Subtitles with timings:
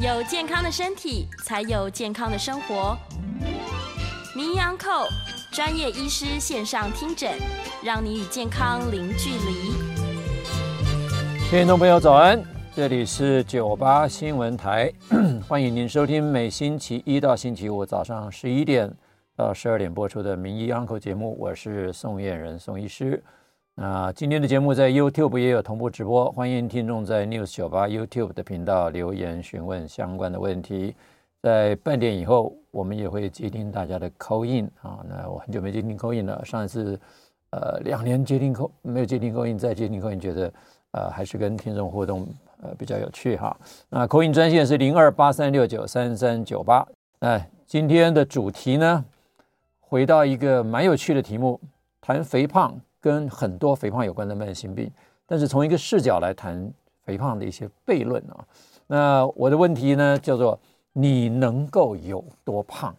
[0.00, 2.96] 有健康的身体，才有健康的生活。
[4.32, 5.08] 名医杨口
[5.50, 7.36] 专业医师线上听诊，
[7.82, 9.72] 让你与健康零距离。
[11.50, 12.40] 听众朋友早安，
[12.76, 14.92] 这里是九八新闻台，
[15.48, 18.88] 欢迎您收听每星期一到星期五早上十一点
[19.34, 23.20] 到十二点播出的名医 Uncle 节目，我是宋彦仁宋医师。
[23.80, 30.96] 那今天的节目在 YouTube 也有同步直播，欢迎听众在 News 九八 YouTube 的频道留言询问相关的问题。
[31.40, 34.98] 在半点以后，我们也会接听大家的 call in 啊。
[35.08, 36.98] 那我很久没接听 call in 了，上一次
[37.52, 40.52] 呃两年接听 call 没有接听 call in，再接听 call in 觉得
[40.90, 42.26] 呃还是跟听众互动
[42.60, 43.56] 呃比较有趣哈。
[43.88, 46.84] 那 call in 专线是零二八三六九三三九八。
[47.20, 49.04] 那，今天的主题呢，
[49.78, 51.60] 回到一个蛮有趣的题目，
[52.00, 52.76] 谈肥胖。
[53.08, 54.92] 跟很多肥胖有关的慢性病，
[55.24, 56.70] 但是从一个视角来谈
[57.04, 58.44] 肥胖的一些悖论啊。
[58.86, 60.60] 那我的问题呢，叫做
[60.92, 62.94] 你能够有多胖？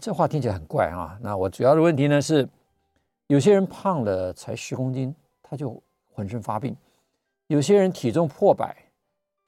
[0.00, 1.18] 这话听起来很怪啊。
[1.20, 2.48] 那我主要的问题呢是，
[3.26, 5.82] 有些人胖了才十公斤，他就
[6.14, 6.72] 浑身发病；
[7.48, 8.76] 有些人体重破百，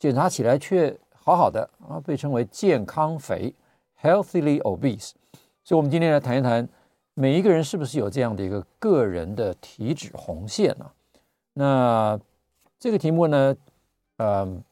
[0.01, 3.55] 检查起来却好好的啊，被称为健康肥
[4.03, 5.13] （healthily obese）。
[5.63, 6.69] 所以，我们今天来谈一谈。
[7.15, 10.91] 每一个人是不是有这样的一个个人的体脂红线呢？
[11.53, 12.19] 那
[12.79, 13.57] 这个题目呢，
[14.17, 14.63] 呃，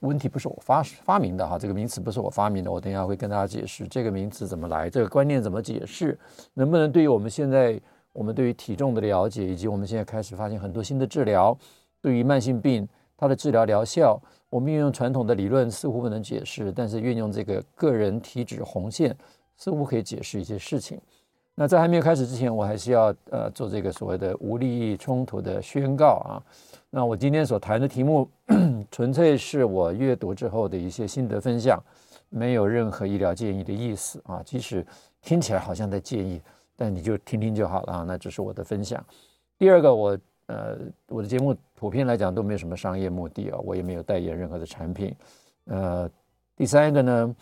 [0.00, 6.18] 问题不是我发发明的哈，这个名词不是我发明的，我等一下会跟大家解释这个名词怎么来，这个观念怎么解释，
[6.54, 7.80] 能不能对于我们现在
[8.12, 11.56] 我们对于体重的了解，以及我们现在开始发现很多新的治疗，
[12.02, 19.16] 对于慢性病它的治疗疗效，我们运用传统的理论似乎不能解释，但是运用这个个人体脂红线
[19.56, 21.00] 似乎可以解释一些事情。
[21.54, 26.40] 那在还没有开始之前，我还是要呃做这个所谓的无利益冲突的宣告啊。
[26.88, 28.26] 那我今天所谈的题目，
[28.90, 31.78] 纯粹是我阅读之后的一些心得分享，
[32.30, 34.42] 没有任何医疗建议的意思啊。
[34.42, 34.84] 即使
[35.20, 36.40] 听起来好像在建议，
[36.74, 38.04] 但你就听听就好了啊。
[38.06, 39.04] 那只是我的分享。
[39.58, 40.78] 第二个，我呃
[41.08, 45.14] 我的节目普遍来讲都没有什么商业目的啊，我也没有代言任何的产品。
[45.66, 46.10] 呃，
[46.56, 47.36] 第三个呢。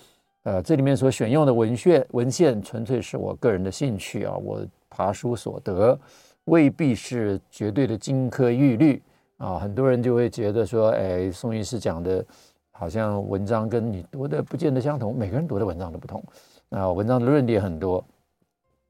[0.44, 5.98] 呃，这里面所选用的文献文献纯粹是我个人的兴趣啊，我爬书所得，
[6.44, 9.02] 未必是绝对的金科玉律
[9.36, 9.58] 啊。
[9.58, 12.24] 很多人就会觉得说，哎，宋医师讲的，
[12.70, 16.24] 好像文章跟你读的不见得相同，每个人读的文章都不同。
[16.70, 18.02] 啊，文章的论点很多，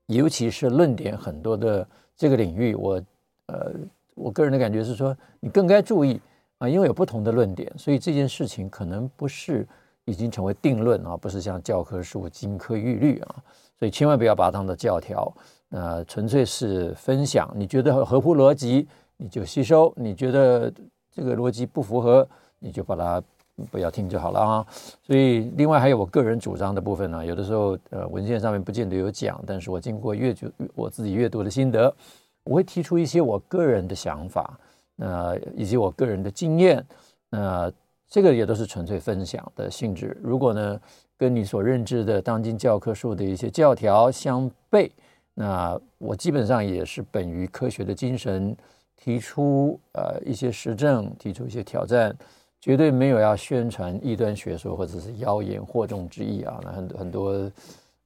[0.06, 1.84] 尤其是论点很多的
[2.16, 3.02] 这个领域，我
[3.46, 3.72] 呃，
[4.14, 6.20] 我个人的感觉是说，你更该注意
[6.58, 9.66] 啊，因为有不同的论点，所以这件事情可能不是。
[10.10, 13.36] 已经成为定论啊，不是像教科书金科玉律啊，
[13.78, 15.32] 所以千万不要把它当做教条，
[15.70, 17.48] 呃，纯粹是分享。
[17.54, 20.72] 你觉得合乎逻辑，你就吸收；你觉得
[21.14, 22.26] 这个逻辑不符合，
[22.58, 23.22] 你就把它
[23.70, 24.66] 不要听就好了啊。
[25.06, 31.94] 所以，另外还有我个人主张的部分呢，有的时候呃文献上面不见得有讲，但是我经过阅读我自己阅读的心得，
[32.42, 34.58] 我会提出一些我个人的想法，
[34.98, 36.84] 呃，以及我个人的经验，
[37.30, 37.72] 呃。
[38.10, 40.16] 这个也都是纯粹分享的性质。
[40.20, 40.80] 如果呢，
[41.16, 44.90] 跟你所认知的当今教科书的一些教条相悖，
[45.32, 48.54] 那我基本上也是本于科学的精神
[48.96, 52.12] 提出呃一些实证，提出一些挑战，
[52.60, 56.58] 绝对没有要宣传异端学说或者是妖言惑众之意啊。
[56.64, 57.30] 那很多很多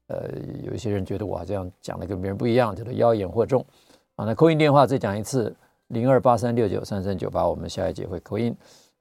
[0.09, 0.29] 呃
[0.63, 3.65] 有一些人觉得我这样讲的跟别人不一样，叫做妖言惑众
[4.17, 4.27] 啊。
[4.27, 5.55] 那口音电话再讲一次，
[5.89, 8.55] 零二八三六九三三九八，我们下一节会口音。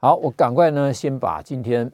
[0.04, 1.90] 好，我赶快呢，先把今天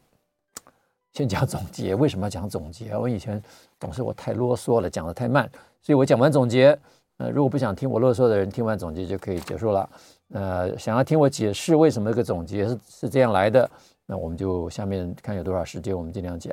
[1.14, 1.94] 先讲总结。
[1.94, 2.98] 为什么要讲总结？
[2.98, 3.40] 我以前
[3.80, 5.48] 总是我太啰嗦了，讲得太慢，
[5.80, 6.76] 所以我讲完总结，
[7.18, 9.88] 呃，如果不想听我啰嗦的人，听完总结就可以结束了。
[10.34, 13.70] 呃，想要听我解释为什么这个总结是是这样来的，
[14.08, 16.52] 那我们就下面看有多少时间，我们尽量讲。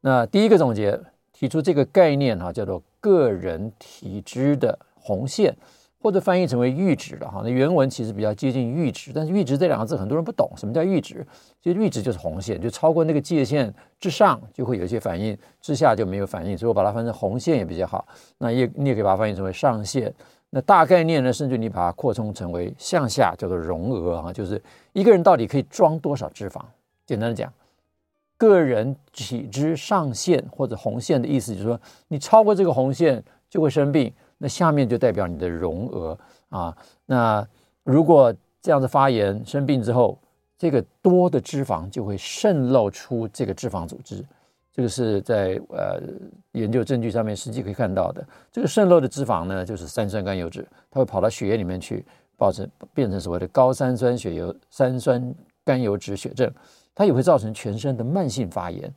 [0.00, 0.98] 那第一个总结
[1.34, 5.54] 提出这个概念哈，叫做个人体质的红线。
[6.04, 11.26] 或者翻译成为阈值了哈，那原文其实比较接近阈值，但是阈值这两个字很多人不懂，什么叫阈值？
[11.62, 18.06] 其实阈值就是红线，就超过那个界限之上就会有一些反应，之下就没有反应，所以我把它翻成红线也比较好。
[18.36, 20.12] 那也你也可以把它翻译成为上限。
[20.50, 24.62] 那大概念呢，甚至你把它扩充成为向下，叫做容额啊，就是
[24.92, 26.60] 一个人到底可以装多少脂肪？
[27.06, 27.50] 简单的讲，
[28.36, 34.12] 个人体脂上限或者红线的意思就是说，你超过这个红线就会生病。
[34.44, 36.18] 那下面就代表你的容额
[36.50, 36.76] 啊。
[37.06, 37.48] 那
[37.82, 40.18] 如果这样子发炎生病之后，
[40.58, 44.22] 这个多的脂肪就会渗漏出这个脂肪组织。
[44.70, 45.98] 这个是在呃
[46.52, 48.22] 研究证据上面实际可以看到的。
[48.52, 52.04] 这个渗漏的脂肪呢，就是三酸甘油脂，它会跑到血液里面去，
[52.36, 56.52] 造成变成所谓的高三酸血油三酸甘油脂血症。
[56.94, 58.92] 它也会造成全身的慢性发炎。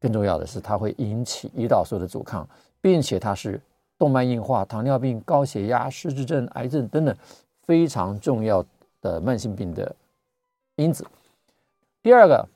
[0.00, 2.48] 更重要的是，它会引起胰岛素的阻抗，
[2.80, 3.60] 并且它是
[4.00, 7.14] 动脉硬化、糖尿病、高血压、失智症、癌症等等
[7.64, 8.64] 非常重要
[9.02, 9.94] 的慢性病的
[10.76, 11.06] 因子。
[12.02, 12.48] 第二个，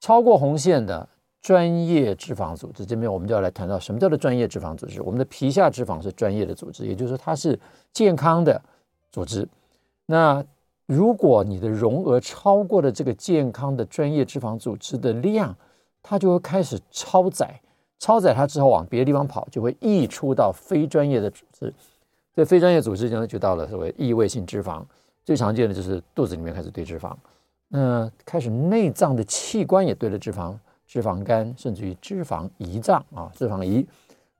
[0.00, 1.08] 超过红线的
[1.40, 5.00] 专业脂肪组织，这边我们就要来谈到什么叫做专业脂肪组织。
[5.00, 7.56] 我们的皮下脂肪是专业的组织，也就是说它是
[7.92, 8.60] 健康的
[9.12, 9.48] 组织。
[10.06, 10.44] 那
[10.86, 15.56] 如果你的容额超过了这个健康的专业脂肪组织的量，
[16.02, 17.60] 它就会开始超载，
[17.98, 21.72] 超载它之后往别的地方跑，就会溢出到非专业的组织。
[22.34, 24.82] 这非专业组织就就到了所谓异位性脂肪，
[25.24, 27.12] 最常见的就是肚子里面开始堆脂肪，
[27.68, 30.54] 那开始内脏的器官也堆了脂肪，
[30.86, 33.84] 脂肪肝，甚至于脂肪胰脏啊，脂肪胰，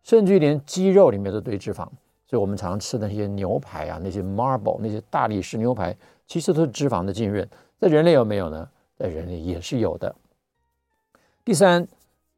[0.04, 1.88] 甚至于连肌肉里面都堆脂肪。
[2.26, 5.96] 所以我们常吃的那些牛排啊，那些 Marble 那些大理石牛排，
[6.26, 7.48] 其实都是脂肪的浸润。
[7.80, 8.68] 在人类有没有呢？
[8.98, 10.14] 在人类也是有的。
[11.44, 11.88] 第三，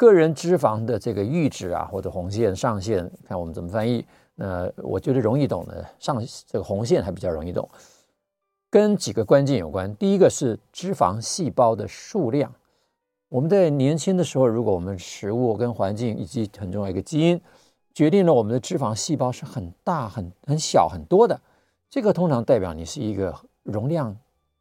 [0.01, 4.03] 个人脂肪的这个阈值啊，或者红线上限，看我们怎么翻译。
[4.35, 7.69] 那我觉得容易懂的，上这个红线还比较容易懂，
[8.71, 9.95] 跟几个关键有关。
[9.97, 12.51] 第一个是脂肪细胞的数量。
[13.29, 17.39] 我们在年轻的时候，如果我们食物跟环境以及很重要一个基因，
[17.93, 21.39] 决定了我们的脂肪细胞是很大、很很小、很多的，
[21.91, 24.17] 这个通常代表你是一个容量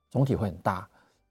[0.09, 0.85] 总体会很大。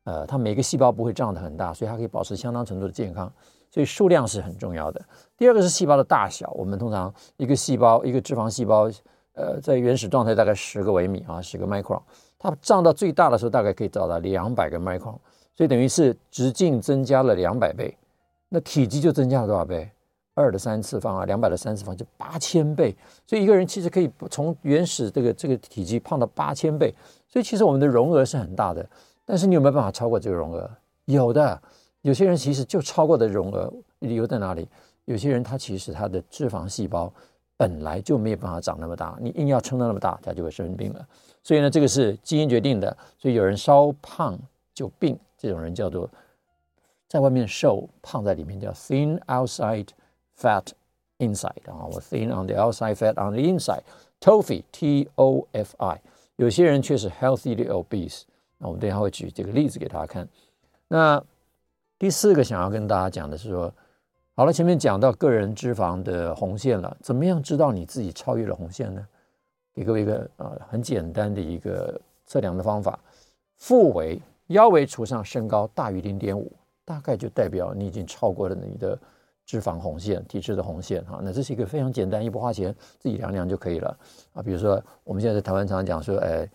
[0.05, 3.31] 呃，它每个细胞不会胀得很大，所以它可以保持相当程度的健康，
[3.71, 5.01] 所以数量是很重要的。
[5.37, 8.91] 第二个是细胞的大小，我们通常一个细胞一个脂肪细胞，
[9.35, 12.01] 呃，在原始状态大概十个微米啊，十个 micron，
[12.39, 15.17] 它胀到最大的时候大概可以长到两百个 micron，
[15.55, 17.97] 所以等于是直径增加了两百倍，
[18.49, 19.91] 那体积就增加了多少倍？
[20.35, 26.95] 二的三次方啊，两百的三次方就八千倍，所以一个人其实可以从原始这个这个体积胖到八千倍，
[27.29, 28.89] 所以其实我们的容额是很大的。
[29.25, 30.71] 但是你有没有办法超过这个容额？
[31.07, 31.61] 有的，
[32.03, 34.69] 有些人其实就超过的容额，理由在哪里？
[35.05, 37.13] 有些人他其实他的脂肪细胞
[37.57, 41.09] 本来就没有办法长那么大，你硬要撑到那么大，他就会生病了。
[41.43, 42.97] 所以呢，这个是基因决定的。
[43.19, 44.39] 所以有人稍胖
[44.75, 46.09] 就病，这种人叫做
[47.09, 49.89] 在外面瘦，胖在里面叫 thin outside
[50.39, 50.65] fat
[51.19, 56.01] inside 啊，我 thin on the outside, fat on the inside，TOFI，T O F I。
[56.37, 58.23] 有些人却是 healthily obese。
[58.59, 60.29] 那我们等一下会举这个例子给大家看。
[60.87, 61.23] 那
[61.99, 63.73] 第四个想要跟大家讲的是说，
[64.37, 69.05] 好了，前面讲到个人脂肪的红线了，怎么样知道你自己超越了红线呢？
[69.75, 72.97] 给各位一个啊、很简单的一个测量的方法：
[73.57, 76.53] 腹围腰围除上身高大于零点五，
[76.85, 78.97] 大概就代表你已经超过了你的
[79.45, 81.19] 脂肪红线、体脂的红线哈。
[81.21, 83.99] 那这是一个非常简单，又不花钱，自己量量就可以了
[84.35, 84.41] 啊。
[84.41, 86.49] 比如说我们现在在台湾常常讲说，哎。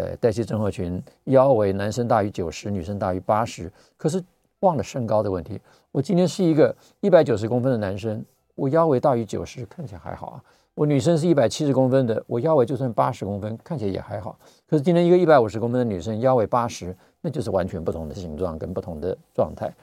[0.00, 4.22] 呃，代谢症候群腰围男生大于九十，女生大于八十，可是
[4.60, 5.60] 忘了身高的问题。
[5.92, 8.24] 我今天是一个一百九十公分的男生，
[8.54, 10.42] 我腰围大于九十，看起来还好啊。
[10.74, 14.38] 我女生是一百七十公分的，我腰围就算八十公分，看起来也还好。
[14.68, 19.74] 可是今天一个一百五十公分的女生，腰围八十，那就是完全不同的形状跟不同的状态。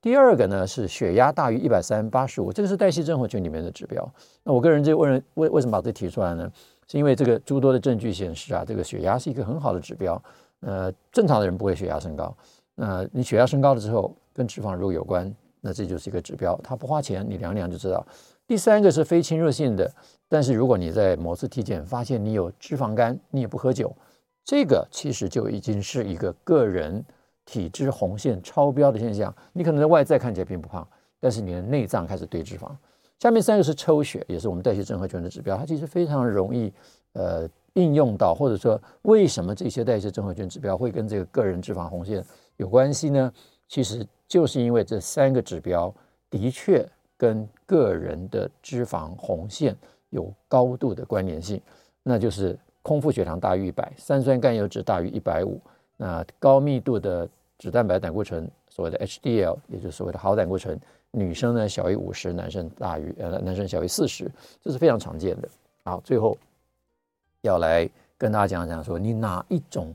[0.00, 4.10] 第二个呢是血压大于一百三八十五，这个是代谢症候群里面的指标。
[4.44, 6.50] 那我个人就问人为为什么把这提出来呢？
[6.86, 10.22] 是因为这个诸多的证据显示啊，这个血压是一个很好的指标。
[10.60, 12.34] 呃，正常的人不会血压升高。
[12.80, 16.56] 那你血压升高了之后，跟脂肪如果有关，那这就是一个指标。
[16.62, 18.06] 它不花钱，你量量就知道。
[18.46, 19.92] 第三个是非侵入性的，
[20.28, 23.92] 但是如果你在某次体检发现你有脂肪肝，你也不喝酒，
[24.44, 27.04] 这个其实就已经是一个个人
[27.44, 29.34] 体脂红线超标的现象。
[29.52, 30.86] 你可能在外在看起来并不胖，
[31.18, 32.70] 但是你的内脏开始堆脂肪。
[33.18, 36.72] 下面三个是抽血，也是我们代谢症候群的指标，它其实非常容易，
[37.14, 42.24] 呃，应用到，或者说为什么这些代谢症候群指标会跟这个个人脂肪红线
[42.58, 43.32] 有关系呢？
[43.66, 45.92] 其实就是因为这三个指标
[46.30, 46.86] 的确
[47.16, 49.76] 跟个人的脂肪红线
[50.10, 51.60] 有高度的关联性，
[52.02, 55.60] 那就是空腹血糖大于一百，三酸甘油酯大于一百五，
[55.96, 60.78] 那高密度的脂蛋白胆固醇，所谓的 HDL，也就是所谓的好胆固醇。
[61.10, 64.30] 女生呢小于五十，男生大于呃，男生小于四十，
[64.62, 65.48] 这是非常常见的。
[65.84, 66.36] 好，最后
[67.42, 69.94] 要来跟大家讲讲说，你哪一种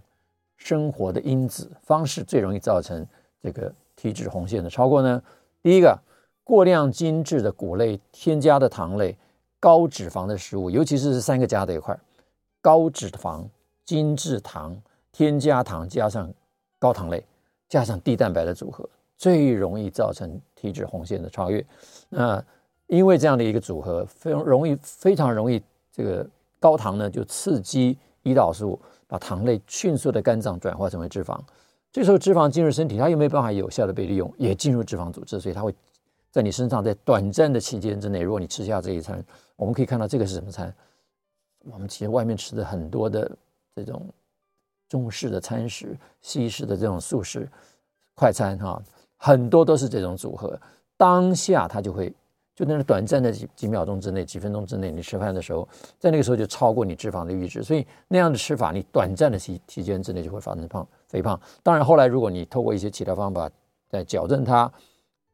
[0.63, 3.05] 生活的因子方式最容易造成
[3.41, 5.21] 这个体脂红线的超过呢？
[5.61, 5.99] 第一个，
[6.41, 9.17] 过量精致的谷类、添加的糖类、
[9.59, 11.97] 高脂肪的食物，尤其是这三个加在一块，
[12.61, 13.45] 高脂肪、
[13.83, 16.33] 精致糖、添加糖加上
[16.79, 17.21] 高糖类
[17.67, 18.87] 加上低蛋白的组合。
[19.17, 21.65] 最容易造成体脂红线的超越，
[22.09, 22.43] 那
[22.87, 26.25] 因为这样的一个组合非常容易，非常容易这个
[26.59, 28.79] 高糖呢就刺激胰岛素
[29.13, 31.39] 把糖类迅速的肝脏转化成为脂肪，
[31.91, 35.71] 这时候脂肪进入身体，它又没有办法有效的被利用，也进入脂肪组织，所以它会
[36.31, 39.23] 在你身上在短暂的期间之内，如果你吃下这一餐，
[39.55, 40.73] 我们可以看到这个是什么餐？
[41.65, 43.31] 我们其实外面吃的很多的
[43.75, 44.03] 这种
[44.89, 47.47] 中式的餐食、西式的这种素食
[48.15, 48.81] 快餐哈，
[49.17, 50.59] 很多都是这种组合。
[50.97, 52.11] 当下它就会
[52.55, 55.67] 就在那短暂的几几秒钟之内、几分钟之内，你吃饭的时候，
[55.99, 61.39] 在那个时候就超过你脂肪的阈值，所以那样的吃法，你短暂的期期间之内就会发生胖肥胖。
[61.61, 63.49] 当然后来如果你透过一些其他方法
[63.91, 64.71] 来矫正它，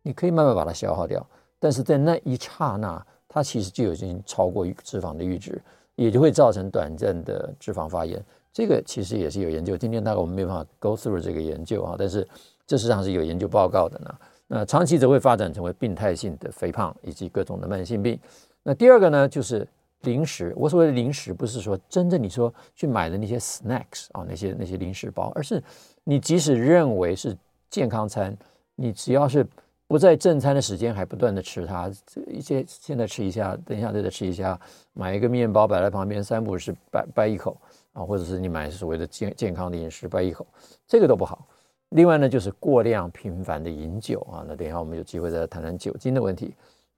[0.02, 1.26] 你可以慢慢把它消耗掉，
[1.60, 5.62] 但是在那一刹那，它其实就已经超过脂肪的阈值。
[5.96, 8.24] 也就会造成短暂的脂肪发炎，
[8.54, 9.76] 这个其实也是有研究。
[9.76, 12.26] 今天大概我们没办法 go through 这个研究啊，但是
[12.66, 14.16] 这实际上是有研究报告的呢。
[14.50, 18.20] 那长期则会发展成为病态性的肥胖以及各种的慢性病。
[18.64, 19.66] 那第二个呢，就是
[20.02, 20.54] 零食。
[20.58, 25.64] 我所谓的零食，不是说真正你说去买的那些 snacks 啊，那些那些零食包，而是
[26.04, 27.38] 你即使认为是
[27.70, 28.36] 健康餐，
[28.76, 29.48] 你只要是。
[29.90, 34.56] 不在正餐的时间还不断的吃它，这一些现在吃一下，等一下再再吃一下，
[34.94, 37.60] 买一个面包摆在旁边，三不五时掰掰一口
[37.94, 40.46] 啊，或者是你买所谓的健健康的饮食掰一口，
[40.88, 41.44] 这个都不好。
[41.90, 46.54] 另外呢，就是过量频繁的饮酒啊，那等一下我们有机会再谈谈酒精的问题。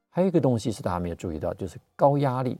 [0.09, 2.57] 还有一个东西是大家没有注意到，就是高压力、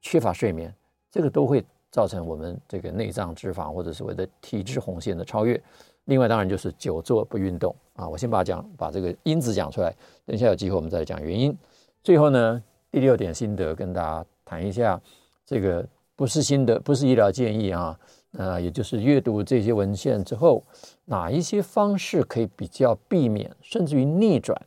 [0.00, 0.74] 缺乏睡眠，
[1.10, 5.60] 这个都会造成我们这个内脏脂肪或者所谓的体脂红线的超越。
[6.06, 9.94] 另外当然就是久坐不运动啊，我先把讲把这个因子讲出来，
[10.26, 11.56] 等一下有机会我们再讲原因。
[12.02, 12.60] 最后呢，
[12.90, 15.00] 第六点心得跟大家谈一下，
[15.46, 15.86] 这个
[16.16, 17.96] 不是心得，不是医疗建议啊，
[18.32, 20.62] 呃，也就是阅读这些文献之后，
[21.04, 24.60] 哪一些方式可以比较避免，甚至于逆转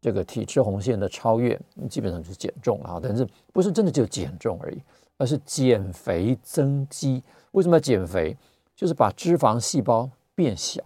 [0.00, 1.58] 这个体脂红线的超越，
[1.88, 4.82] 基本上就是减重啊，但是不是真的就减重而已，
[5.16, 7.22] 而是减肥增肌。
[7.52, 8.36] 为什么要减肥？
[8.76, 10.08] 就是把脂肪细胞。
[10.38, 10.80] 变小、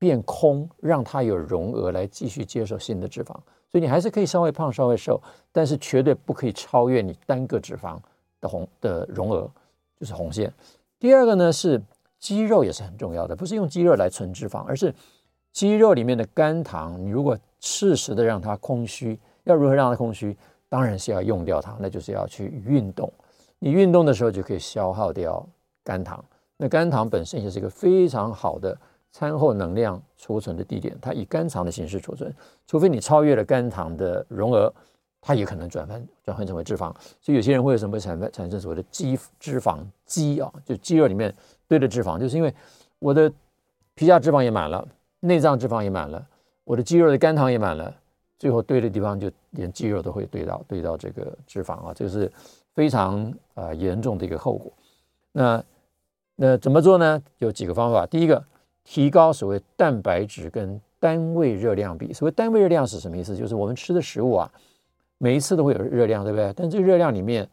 [0.00, 3.28] 变空，让它有容额来继续接受新的脂肪，
[3.70, 5.22] 所以你还是可以稍微胖、稍微瘦，
[5.52, 8.00] 但是绝对不可以超越你单个脂肪
[8.40, 9.48] 的红的容额，
[10.00, 10.52] 就是红线。
[11.00, 11.82] 第二个呢是
[12.18, 14.94] 肌肉也是很重要的，不是用肌肉来存脂肪，而是
[15.50, 20.36] 肌肉里面的肝糖，你如果适时的让它空虚，要如何让它空虚？
[20.68, 23.10] 当然是要用掉它，那就是要去运动。
[23.58, 25.44] 你运动的时候就可以消耗掉
[25.82, 26.24] 肝糖。
[26.56, 28.78] 那肝糖本身也是一个非常好的
[29.10, 32.32] 餐后能量储存的地点，它以肝糖的形式储存，
[32.66, 34.72] 除非你超越了肝糖的容额，
[35.20, 36.94] 它也可能转换转换成为脂肪。
[37.20, 41.34] 所以有些人会有什么产生产生所谓的肌脂肪肌啊，就肌肉里面
[41.68, 42.54] 堆的脂肪，就是因为
[42.98, 43.32] 我的
[43.94, 44.86] 皮下脂肪也满了，
[45.20, 46.26] 内脏脂肪也满了，
[46.64, 47.94] 我的肌肉的肝糖也满了，
[48.38, 52.30] 最后堆的地方就连肌肉都会堆到堆到这个脂肪啊，这个是
[52.74, 53.24] 非常
[53.54, 54.72] 啊、呃、严重的一个后果。
[55.32, 55.62] 那
[56.36, 57.22] 那怎么做呢？
[57.38, 58.06] 有几个方法。
[58.06, 58.42] 第一个，
[58.82, 62.12] 提高所谓蛋白质跟单位热量比。
[62.12, 63.36] 所谓单位热量是什么意思？
[63.36, 64.50] 就是我们吃的食物啊，
[65.22, 66.50] 每一次都会有热量，对不对？
[66.56, 67.46] 但这个热量里面，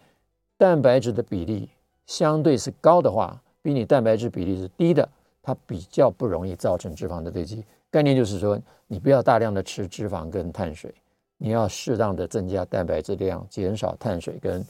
[0.57, 1.69] 蛋白质的比例
[2.05, 5.07] 相对是高的话，比你蛋白质比例是低的，
[5.43, 7.65] 它比较不容易造成脂肪的堆积。
[7.91, 8.57] 概念就是说，
[8.87, 10.93] 你不要大量的吃脂肪跟碳水，
[11.37, 14.65] 你要适当的增加蛋白质量，减少碳水跟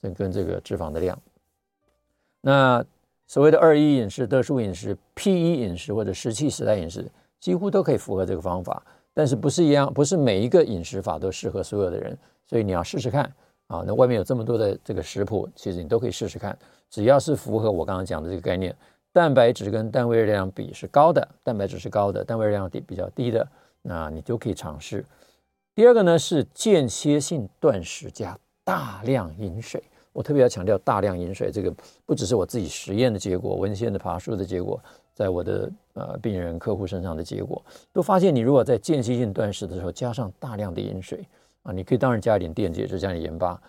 [0.00, 1.20] 跟跟这个脂肪的量。
[2.40, 2.84] 那
[3.26, 8.80] 所谓的二一饮食、特殊饮食、P 一饮食或者石器时代饮食，几乎都可以符合这个方法，
[9.18, 13.24] 但是不是一样，不是每一个饮食法都适合所有的人，所以你要试试看
[13.66, 13.82] 啊。
[13.84, 16.56] 那外面有这么多的这个食谱，其实你都可以试试看，
[16.88, 18.72] 只要是符合我刚刚讲的这个概念，
[19.12, 23.44] 蛋白质跟单位热量比是高的，蛋白质是高的，单位热量低比较低的，
[23.82, 25.04] 那你都可以尝试。
[25.74, 29.82] 第二个呢是间歇性断食加大量饮水。
[30.12, 31.74] 我特别要强调大量饮水，这个
[32.06, 34.80] 不只是我自己实验的结果，文献的爬梳的结果，
[35.18, 37.60] 在我的呃病人客户身上的结果，
[37.92, 41.26] 都发现你如果在间歇性断食的时候加上大量的饮水
[41.64, 43.60] 啊，你可以当然加一点电解质，加点盐巴，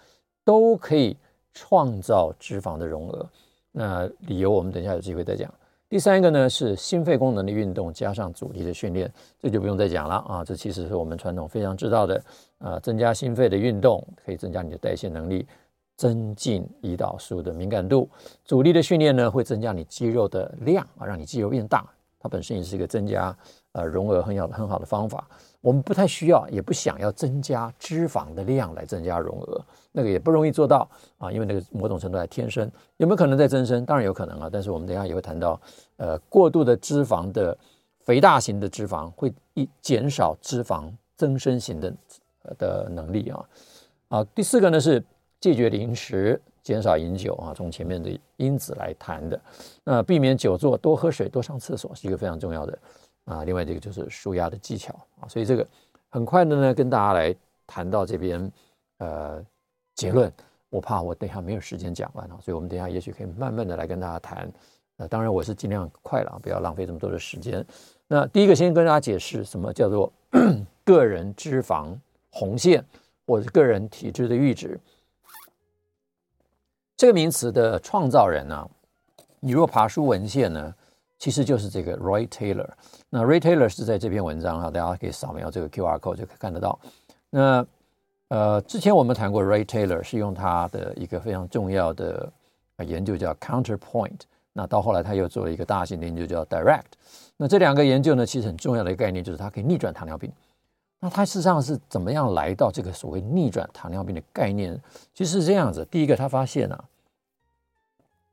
[0.45, 1.17] 都可以
[1.51, 3.27] 创造脂肪的容额。
[3.71, 5.51] 那理由我们等一下有机会再讲。
[5.89, 12.23] 第三个呢是心肺功能的运动加上阻力的训练，这就不用再讲了啊，这其实是我们传统非常知道的
[12.59, 15.47] 啊，增加心肺的运动可以增加你的代谢能力。
[15.99, 18.09] 增进胰岛素的敏感度，
[18.45, 21.85] 阻力的训练呢，会增加你肌肉的量啊，让你肌肉变大。
[22.17, 23.37] 它本身也是一个增加
[23.73, 25.27] 呃容额很好很好的方法。
[25.59, 32.71] 我们不太需要，也不想要增加脂肪的量来增加容额，那个也不容易做到啊，因为那个某种程度还天生。
[32.95, 33.85] 有没有可能再增生？
[33.85, 35.59] 当然有可能啊，但是我们等下也会谈到，
[35.97, 37.57] 呃，过度的脂肪的
[38.05, 41.93] 肥大型的脂肪会一减少脂肪增生型的
[42.57, 43.45] 的能力啊。
[44.07, 45.03] 啊，第四个呢是。
[45.39, 49.39] 戒绝零食，减少饮酒啊，从前面的因子来谈的。
[49.83, 52.79] 那避免久坐，多喝水，多上厕所是一个非常重要的
[53.25, 53.43] 啊。
[53.43, 55.27] 另外这个就是舒压的技巧啊。
[55.27, 55.65] 所以这个
[56.09, 58.51] 很快的呢，跟大家来谈到这边
[58.97, 59.43] 呃
[59.95, 60.31] 结论。
[60.69, 64.51] 我怕我等一下没有时间讲完啊，所以我们等一下也许可以慢慢的来跟大家谈。
[64.97, 67.65] 呃，当然我是尽量快了，不要浪费这么多的时间。
[68.07, 70.11] 那第一个先跟大家解释什么叫做
[70.85, 71.97] 个人脂肪
[72.29, 72.85] 红线，
[73.25, 74.79] 或者个人体质的阈值。
[76.99, 78.67] 这个名词的创造人呢、啊，
[79.39, 80.75] 你若爬书文献呢，
[81.17, 82.67] 其实就是这个 Roy Taylor。
[83.09, 86.77] 那 Roy Taylor 是在这篇文章哈，大家可以扫描这个 QR code 就可以看得到。
[87.29, 87.65] 那
[88.27, 92.29] 呃，之前我们谈过 Roy Taylor 是用他的一个非常重要的
[92.79, 94.19] 研究叫 Counterpoint。
[94.51, 96.83] 那到后来他又做了一个大型的研究叫 Direct。
[97.37, 100.29] 那这两个研究呢，其实很重要的一个概念就是它可以逆转糖尿病。
[101.01, 104.77] 那他事实上是怎么样来到这个所谓逆转糖尿病的概念？
[105.13, 106.83] 其实是这样子，第一个他发现啊，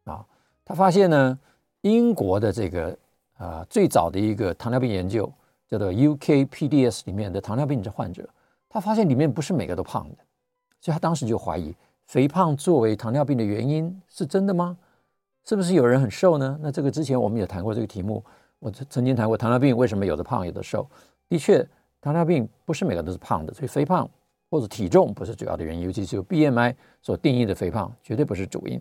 [0.05, 0.27] 啊，
[0.65, 1.39] 他发现呢，
[1.83, 2.99] 英国的这个
[3.37, 5.33] 啊最早的一个糖尿病研究
[5.69, 8.29] 叫做 UKPDS 里面的糖尿病的患者，
[8.69, 10.17] 他发现里面不是每个都胖的，
[10.81, 11.73] 所以他当时就怀疑
[12.07, 14.77] 肥胖作为糖尿病的原因是真的吗？
[15.45, 16.59] 是不是有人很瘦呢？
[16.61, 18.25] 那这个之前我们也谈过这个题目，
[18.59, 20.85] 我曾经谈过糖尿病为什么有的胖有的瘦，
[21.29, 21.65] 的确。
[22.07, 24.09] 糖尿病不是每个都是胖的，所以肥胖
[24.49, 26.73] 或者体重不是主要的原因，尤其是由 BMI
[27.03, 28.81] 所定义的肥胖绝对不是主因。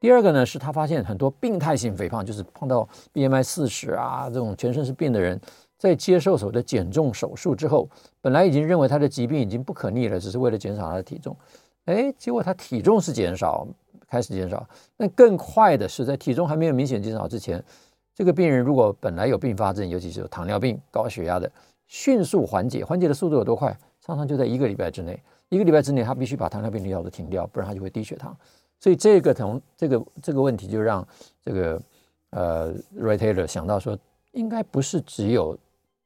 [0.00, 5.40] 第二个呢，是他发现很多病态性肥胖，就是胖到 BMI 四十啊这种全身是病的人，
[5.78, 7.88] 在接受所谓的减重手术之后，
[8.20, 11.36] 本来已经认为他的疾病已经不可逆了，只是为了减少他的体重，
[11.84, 13.64] 哎，结果他体重是减少，
[14.08, 17.62] 开始减少，但更快的是在体重还没有明显减少之前，
[18.16, 21.48] 这个病人如果本来有并发症，尤其是有糖尿病、高血压的。
[21.86, 23.76] 迅速缓解，缓解的速度有多快？
[24.00, 25.18] 常常就在一个礼拜之内。
[25.50, 28.36] 一个礼拜之内，他必须把糖尿病的药都停掉，不然他就会低血糖。
[28.80, 31.06] 所以这个从这个这个问题就让
[31.42, 31.80] 这个
[32.30, 33.96] 呃 Roy Taylor 想到说，
[34.32, 35.56] 应该不是只有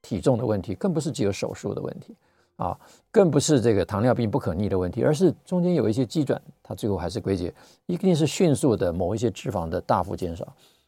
[0.03, 2.15] 体重的问题，更不是只有手术的问题
[2.57, 2.79] 啊，
[3.11, 7.53] 更不是这个糖尿病不可逆的问题，而是中间有一些机转，他最后还是归结
[7.87, 10.47] 一定是迅速的某一些脂肪的大幅减少。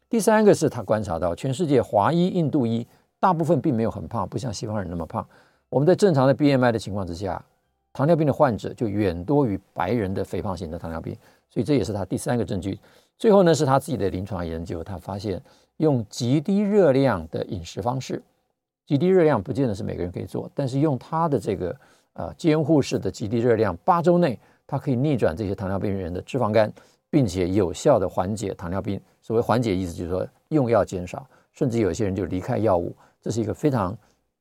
[0.09, 2.87] 第三个是他观察到全世界华裔、印度裔。
[3.21, 5.25] 大部分并没有很胖，不像西方人那么胖。
[5.69, 7.41] 我们在正常的 BMI 的情况之下，
[7.93, 11.15] 糖尿病的患者就远多于白人的肥胖型的糖尿病，
[11.49, 12.79] 所以这也是他第三个证据。
[13.19, 15.41] 最后呢，是他自己的临床研究，他发现
[15.77, 18.23] 用极低热量的饮食方式，
[18.87, 21.77] 极低热量不见得是每个人可以做，但是用他的这个
[22.15, 26.73] 呃监护式的极低热量，八周内他可以逆转这些糖尿病人的脂肪肝，
[27.11, 28.99] 并且有效的缓解糖尿病。
[29.21, 32.97] 所谓缓解意思就是说用药减少，甚至有些人就离开药物。
[33.21, 33.97] 这是一个非常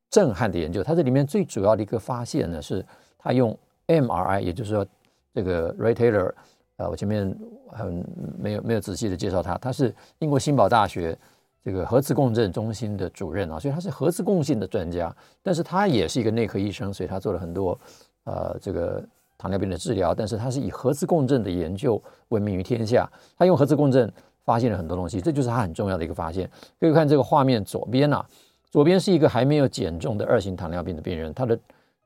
[0.09, 0.83] 震撼的研究。
[0.83, 2.85] 它这里面最主要的一个发现呢，是
[3.17, 4.85] 他用 MRI，也就是说，
[5.33, 6.31] 这个 Ray Taylor，
[6.77, 7.37] 呃，我前面
[7.67, 8.03] 很
[8.37, 11.17] 没有没有仔细的介绍他，他是英国新堡大学
[11.63, 15.13] 这个核磁共振中心的主任啊，所以他是核磁共振的专家。
[15.43, 17.77] 但是他也是一个内科医生，所以他做了很多
[18.23, 19.03] 呃这个
[19.37, 20.15] 糖尿病的治疗。
[20.15, 24.11] 但是他是以核磁共振的研究闻名于天下，他用核磁共振
[24.45, 26.49] 发现了很多东西，这就是他很重要的一个发现。
[26.79, 28.25] 可以看这个画面左边啊。
[28.71, 31.57] 左边是一个还没有减重的二型糖尿病的病人，他的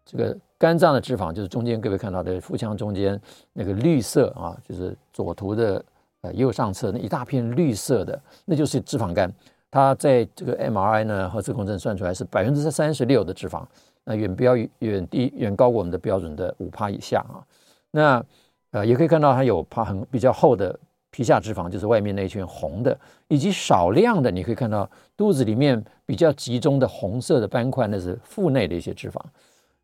[0.06, 3.19] 这个肝脏的脂肪就是中间各位看到的腹腔中间
[3.52, 5.84] 那个绿色啊，就是左图的
[6.21, 9.32] 呃右上侧那一大片绿色的，那就是脂肪肝。
[9.69, 13.65] 他在这个 MRI 呢，核磁共振算出来是百分之三十六的脂肪，
[14.04, 17.43] 那远标远低远高过我们的标准的五趴以下啊。
[17.91, 18.23] 那
[18.71, 20.80] 呃也可以看到他有趴很比较厚的。
[21.13, 29.21] 皮下脂肪就是外面那一圈红的，以及少量的，你可以看到肚子里面比较集中的红色的斑块，那是腹内的一些脂肪。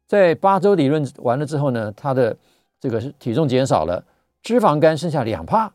[0.07, 2.35] 在八周理论完了之后呢，他的
[2.79, 4.03] 这个是体重减少了，
[4.41, 5.71] 脂肪肝剩下两趴，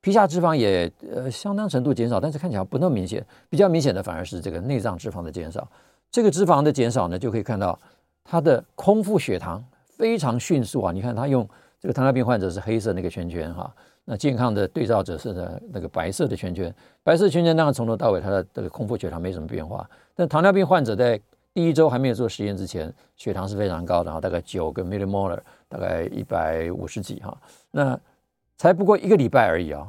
[0.00, 5.68] 皮下脂肪也呃相当程度减少，但是看起来不那么明显，比较明显的反而是这个内脏脂肪的减少。
[6.10, 7.78] 这个脂肪的减少呢，就可以看到
[8.24, 10.92] 他的空腹血糖非常迅速啊！
[10.92, 11.46] 你看他用
[11.78, 13.70] 这个糖尿病患者是黑色那个圈圈哈。
[14.08, 21.20] 那健康的对照者是呢那个白色的圈圈，白色圈圈当然从头到尾它的这个空腹血糖没什么变化，但糖尿病患者在
[21.52, 27.36] 第一周还没有做实验之前，血糖是非常高的，然后大概九个 millimolar，大概一百五十几哈，
[27.72, 27.98] 那
[28.56, 29.88] 才不过一个礼拜而已啊，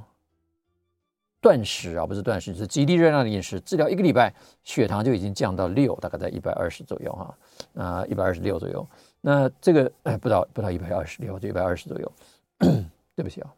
[1.39, 7.37] 断食啊不是断食，是极低热量的饮食，治疗一个礼拜，血糖就已经降到六，大概在一百二十左右哈，
[7.75, 8.87] 啊一百二十六左右，
[9.21, 12.11] 那这个不到不到一百二十六，就一百二十左右，
[13.15, 13.53] 对不起啊。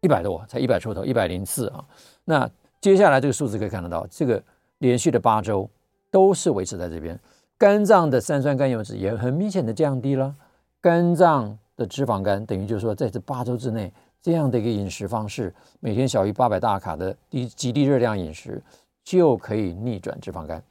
[0.00, 1.84] 一百多，才一百出头，一百零四啊。
[2.24, 4.42] 那接下来这个数字可以看得到，这个
[4.78, 5.68] 连续的八周
[6.10, 7.18] 都是维持在这边，
[7.58, 10.34] 肝脏的三酸甘油酯也很明显的降低了，
[10.80, 18.62] 肝脏的脂肪肝等于就是说在这八周之内这样的一个饮食方式，每天小于八百大卡的低极低热量饮食，
[19.04, 20.62] 就可以逆转脂肪肝，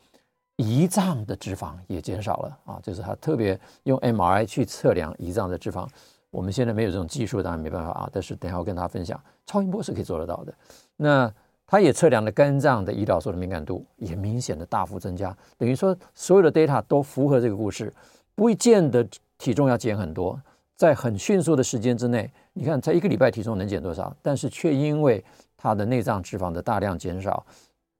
[0.57, 2.79] 胰脏的脂肪也减少了啊！
[2.81, 5.87] 就是他特别用 MRI 去测量胰脏的脂肪。
[6.31, 8.09] 我们现在没有这种技术，当然没办法啊。
[8.11, 10.53] 但是等一下我跟大家分享，超音波是可以做得到的。
[10.97, 11.31] 那
[11.65, 15.35] 他也测量了肝脏的胰岛素的敏感度，也明显的大幅增加。
[15.57, 17.93] 等于说所有的 data 都符合这个故事，
[18.35, 20.41] 不会见得体重要减很多，
[20.75, 24.15] 在很迅速的时间之内，你看在一个礼拜体重能减多少？
[24.21, 25.23] 但是却因为
[25.55, 27.45] 他的内脏脂肪的大量减少，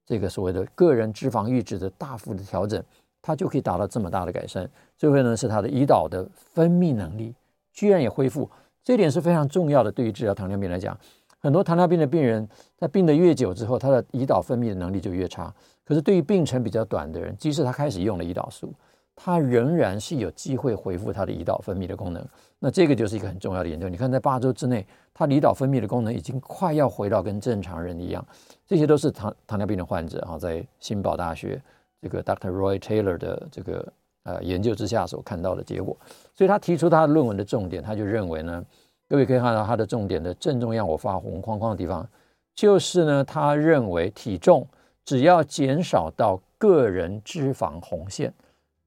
[0.06, 2.84] 这个所谓的个人脂肪阈值的大幅的调整，
[3.22, 4.68] 它就可以达到这么大的改善。
[4.98, 7.36] 最后呢，是他的胰岛的分泌能力。
[7.72, 8.50] 居然也恢复，
[8.84, 9.92] 这点是非常重要的。
[9.92, 10.98] 对于治疗糖尿病来讲，
[11.40, 15.54] 很多糖尿病的病人在病得越久之后，他的胰岛分泌的能力就越差。
[15.86, 18.74] 可是对于病程比较短的人，即使他开始用了胰岛素，
[19.16, 22.24] 他仍然是有机会恢复他的胰岛分泌的功能。
[22.60, 23.88] 那这个就是一个很重要的研究。
[23.88, 28.26] 你看，在八周之内，他胰岛分泌的功能已经快要回到跟正常人一样。
[28.68, 31.62] 这些都是糖糖尿病的患者啊，在新堡大学
[32.02, 32.52] 这个 Dr.
[32.52, 33.94] Roy Taylor 的这个。
[34.24, 35.96] 呃，研究之下所看到的结果，
[36.36, 38.64] 所以他提出他的论文的重点，他就认为呢，
[39.08, 42.08] 各位可以看到他的重点的正中央，我发红框框的地方，
[42.54, 44.68] 就是呢，他认为体重
[45.06, 48.32] 只要减少到个人脂肪红线，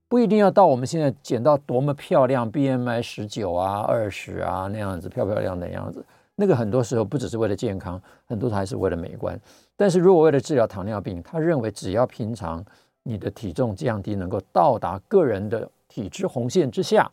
[0.07, 6.05] 不一定要到我们现在减到多么漂亮，BMI 十九啊、二十啊那样子漂漂亮的样子，
[6.37, 9.41] 那个很多时候不只是为了健康，很多还是为了美观。
[9.77, 12.65] 但是如果为了治疗糖尿病，他认为只要平常。
[13.03, 17.11] 你的体重降低，能够到达个人的体脂红线之下，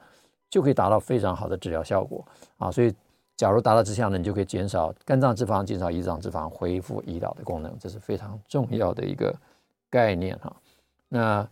[0.49, 2.25] 就可以达到非常好的治疗效果
[2.57, 2.71] 啊！
[2.71, 2.93] 所以，
[3.35, 9.35] 假如达到之下呢，你就可以减少肝脏脂肪，减少胰脏脂肪，恢复胰岛的功能，这是非常重要的一个
[9.89, 10.55] 概念哈。
[11.07, 11.47] 那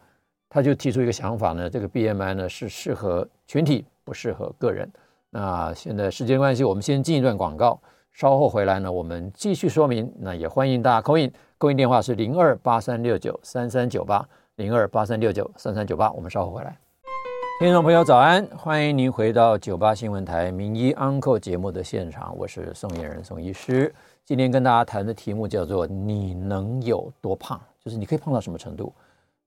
[0.49, 4.89] 他就提出一个想法呢，这个 BMI 呢是适合群体，不适合个人。
[5.29, 7.79] 那现在时间关系，我们先进一段广告，
[8.13, 10.13] 稍后回来呢，我们继续说明。
[10.19, 11.31] 那也欢迎大家 call in。
[11.59, 14.23] 供应电话是零二八三六九三三九八
[14.57, 16.77] 零二八三六九三三九八，我们稍后回来。
[17.59, 23.91] 听众朋友早安，欢迎您回到九八新闻台名医 Uncle 节目的现场，我是宋彦仁宋医师。
[24.23, 28.93] 今天跟大家谈的题目叫做“你能有多胖”，就是你可以胖到什么程度。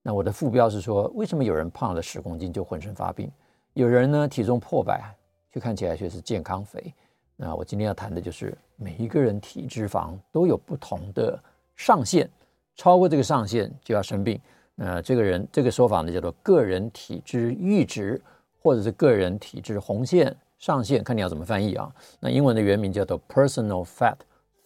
[0.02, 3.30] 那我的副标是说，为什么有人胖了十公斤就浑身发病，
[3.74, 5.14] 有人呢体重破百
[5.52, 6.92] 却看起来却是健康肥？
[7.36, 11.40] 那我今天要谈的就是每一个人体脂肪都有不同的。
[11.80, 12.28] 上限
[12.76, 14.38] 超过这个上限就要生病。
[14.74, 18.20] 那这个人这个说法呢，叫做个人体质阈值，
[18.60, 21.90] 或者是个人体质红线上限，看你要怎么翻译啊。
[22.20, 24.16] 那英文的原名叫做 Personal Fat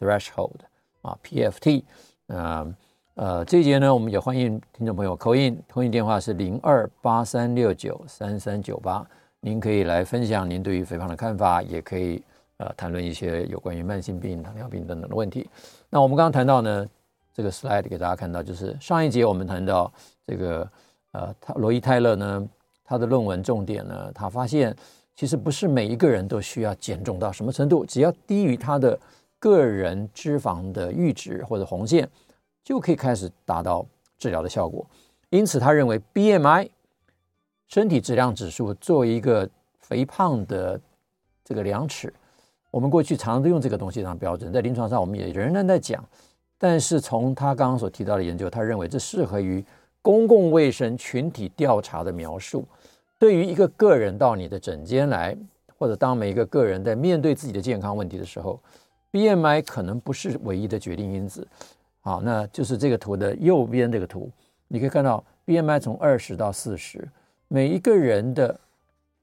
[0.00, 0.58] Threshold
[1.02, 1.84] 啊，PFT。
[2.26, 2.74] 呃
[3.14, 9.06] 呃，这一节呢，我们也欢迎听众朋友 call in，call in 电话是零二八三六九三三九八，
[9.38, 12.20] 您可以来分享您对于肥胖的看法，也可以
[12.56, 15.48] 呃谈论一些有关于慢性病、糖尿病等等的问题。
[15.90, 16.88] 那我们刚刚谈到呢。
[17.34, 19.92] 这个 slide 给大家看到，就是上一节我们谈到
[20.24, 20.70] 这个
[21.10, 22.48] 呃，他罗伊泰勒呢，
[22.84, 24.74] 他的论文重点呢，他发现
[25.16, 28.96] 其实不是每一个人都需要减重到什么程度，只要低于他的
[29.40, 32.08] 个人脂肪的阈值或者红线，
[32.62, 33.84] 就可以开始达到
[34.16, 34.86] 治疗的效果。
[35.30, 36.70] 因此，他认为 BMI
[37.66, 39.48] 身体质量指数作为一个
[39.80, 40.80] 肥胖的
[41.44, 42.14] 这个量尺，
[42.70, 46.04] 我们过去常常都用这个东西当标准，在临床上我们也仍然在讲。
[46.56, 49.62] 但是从他刚刚所提到的研究，他认为这适合于
[50.00, 52.64] 公共卫生群体调查的描述。
[53.18, 55.36] 对于一个个人到你的诊间来，
[55.78, 58.60] 或者当每一个个人在面对自己的健康问题的时候
[59.12, 61.46] ，BMI 可能不是唯一的决定因子。
[62.00, 64.30] 好，那就是这个图的右边这个图，
[64.68, 67.06] 你可以看到 BMI 从二十到四十，
[67.48, 68.58] 每一个人的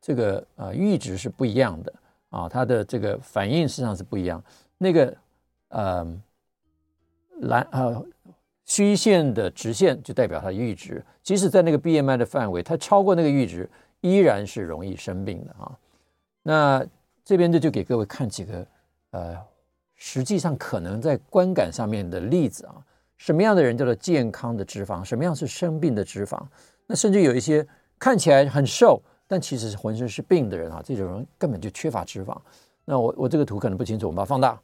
[0.02, 1.94] 这个呃阈值是不一样的
[2.30, 4.44] 啊，它的这个反应实际上是不一样。
[4.78, 5.18] 那个
[5.70, 6.22] 呃。
[7.42, 8.04] 蓝呃，
[8.66, 13.70] 虚线的直线就代表它的阈值，即使在那个 BMI 的范围，它超过那个阈值，
[14.02, 15.72] 依然是容易生病的啊。
[16.44, 16.86] 那
[17.24, 18.68] 这边就就给各位看几个
[19.12, 19.38] 呃，
[19.96, 22.76] 实际上可能在观感上面的例子啊。
[23.18, 25.04] 什么样的人叫做健康的脂肪？
[25.04, 26.42] 什么样是生病的脂肪？
[26.88, 27.66] 那甚至有一些
[28.00, 32.36] 看起来很瘦，但其实是浑身是病的人啊，这种人根本就缺乏脂肪。
[32.84, 34.60] 那我我这个图可能不清楚，我们把它放大。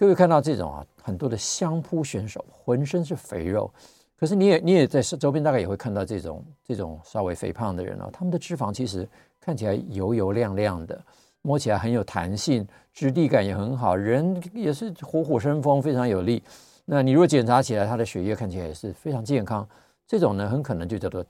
[0.00, 3.70] 各位看到这种啊，很多的相扑选手浑身是肥肉，
[4.18, 9.06] 可是你也你也在周边大概也会看到这种这种稍微肥胖的人啊，他们的脂肪其实
[9.38, 10.98] 看起来油油亮亮的，
[11.42, 16.42] 摸起来很有弹性，质地感也很好，人也是虎虎生风，非常有力。
[16.86, 19.68] 那你如果检查起来，他的血液看起来也是非常健康，
[20.06, 21.22] 这种呢很可能就叫做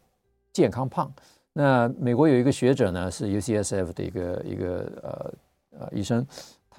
[0.52, 1.12] 健康胖。
[1.52, 6.24] 那美国有一个学者呢，是 UCSF 的一个一个呃呃医生。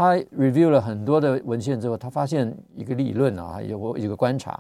[0.02, 4.60] 他 review 了很多的文献之后，他发现一个理论啊，有一个观察，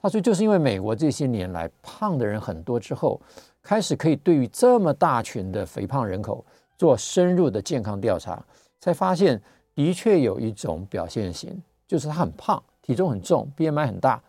[0.00, 3.20] 他说就是因为美国这些年来胖的人很多之后，
[3.62, 6.42] 开始可以对于这么大群的肥胖人口
[6.78, 8.42] 做深入的健康调查，
[8.80, 9.38] 才发现
[9.74, 14.22] 的确有一种表现型，就是他很胖，体重很重，BMI 很大，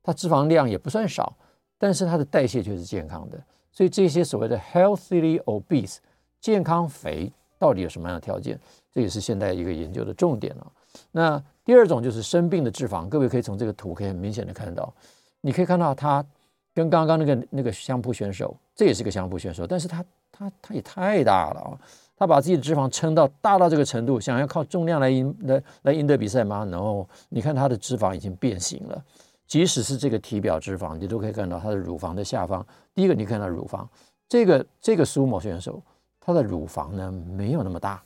[0.00, 1.36] 他脂肪量也不算少，
[1.76, 3.42] 但是他的代谢却是健康的。
[3.72, 5.96] 所以这些所谓的 healthily obese
[6.40, 8.56] 健康肥到底有什么样的条件？
[8.94, 10.66] 这也是现在一个研究的重点啊。
[11.10, 14.92] 那第二种就是生病的脂肪，各位可以从这个图可以很明显的看到，
[15.40, 16.24] 你可以看到他
[16.72, 21.78] 跟刚刚那个那个相扑选手，这也是个相扑选手，但是他他他也太大了啊！
[22.16, 26.64] 他把自己的脂肪撑到大到这个程度，想要靠重量来赢来来赢得比赛吗？
[26.70, 29.04] 然后你看他的脂肪已经变形了，
[29.48, 32.64] 即使是这个体表脂肪，你都可以看到他的乳房的下方。
[32.94, 33.88] 第一个你看到乳房，
[34.28, 35.82] 这个这个苏某选手，
[36.20, 38.00] 他的乳房呢没有那么大。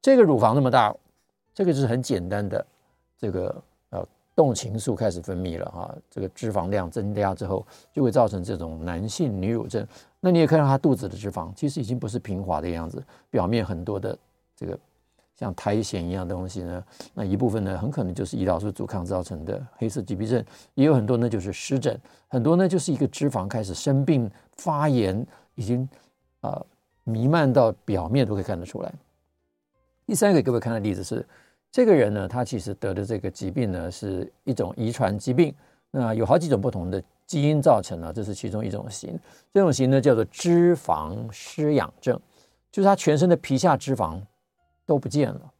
[0.00, 0.94] 这个乳房那么大，
[1.54, 2.64] 这个就是很简单的，
[3.18, 9.86] 这个呃动情素开始分泌了哈，这个脂肪量增加之后，就会造成这种男性女乳症。
[10.20, 14.16] 那你也看到他肚子的脂肪，其实已经不是平滑的样子，表面很多的
[14.56, 14.78] 这个
[15.36, 16.84] 像苔藓一样的东西呢，
[17.14, 25.88] 那一部分呢很可能就是胰岛素阻抗造成的黑色棘皮症，也有很多呢就是湿疹，很多呢就是一个脂肪开始生病发炎，已经
[26.40, 26.66] 啊、呃、
[27.04, 28.92] 弥漫到表面都可以看得出来。
[30.08, 31.22] 第三个给各位看的例子是，
[31.70, 35.54] 这个人呢，他其实得的这个疾病呢，是一种遗传疾病。
[35.90, 39.20] 那有好几种不同的基因造成的，这是其中一种型。
[39.52, 42.18] 这种型呢叫做脂肪失养症，
[42.72, 44.18] 就是他全身的皮下脂肪
[44.86, 45.52] 都不见了。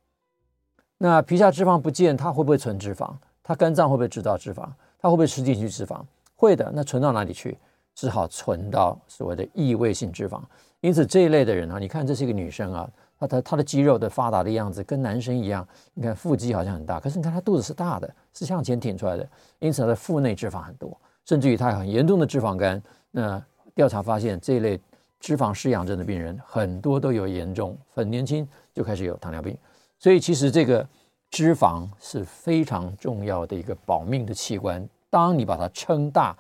[0.97, 3.13] 那皮下脂肪不见，他会不会存脂肪？
[3.43, 4.67] 他肝脏会不会制造脂肪？
[4.99, 6.01] 他会不会吃进去脂肪？
[6.35, 6.73] 会的。
[6.75, 7.59] 那存到哪里去？
[7.95, 10.41] 只好存到所谓的异位性脂肪。
[10.81, 12.91] 因此这一类的人啊，你看这是一个女生啊。
[13.19, 19.29] 他的他的肌肉的发达的样子跟男生一样，你看腹肌好像很大，可是你看他肚子是大的，是向前挺出来的，
[19.59, 22.81] 因此他的腹内脂肪很多，甚至于他很严重的脂肪肝。
[23.11, 23.43] 那
[23.75, 24.81] 调查发现，这一类
[25.19, 29.57] 脂肪失养症的病人很多都有严重，很年轻就开始有糖尿病。
[29.99, 30.87] 所以其实这个
[31.31, 36.37] 脂肪是非常重要的一个保命的器官，当你把它撑大，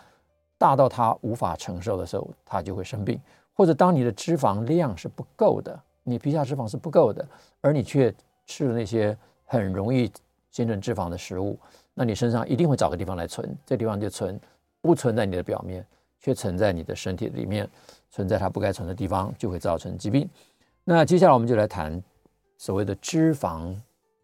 [0.56, 3.18] 大到它无法承受的时候，它就会生病；
[3.52, 5.76] 或者当你的脂肪量是不够的。
[6.08, 7.26] 你皮下脂肪是不够的，
[7.60, 8.12] 而你却
[8.46, 10.10] 吃了那些很容易
[10.50, 11.58] 形成脂肪的食物，
[11.94, 14.40] 那你身上一定会找个地方来存，这地方就存，
[14.80, 15.86] 不存在你的表面，
[16.18, 17.68] 却存在你的身体里面，
[18.10, 20.28] 存在它不该存的地方，就会造成疾病。
[20.84, 22.02] 那接下来我们就来谈
[22.56, 23.74] 所谓的脂肪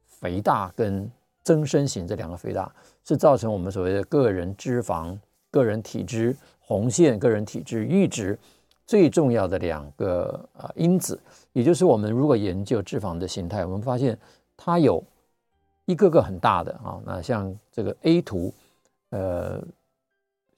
[0.07, 1.11] 肥大跟
[1.43, 2.73] 增生型这两个肥大，
[3.05, 5.17] 是造成我们所谓的个人脂肪、
[5.51, 8.39] 个人体脂红线、个人体脂阈值。
[8.87, 11.19] 最重要的两个啊因子，
[11.53, 14.19] 也就是我们如果研究脂肪的形态，我们发现
[14.57, 15.03] 它有
[15.87, 18.53] 一个个很大的啊，那像这个 A 图，
[19.11, 19.63] 呃，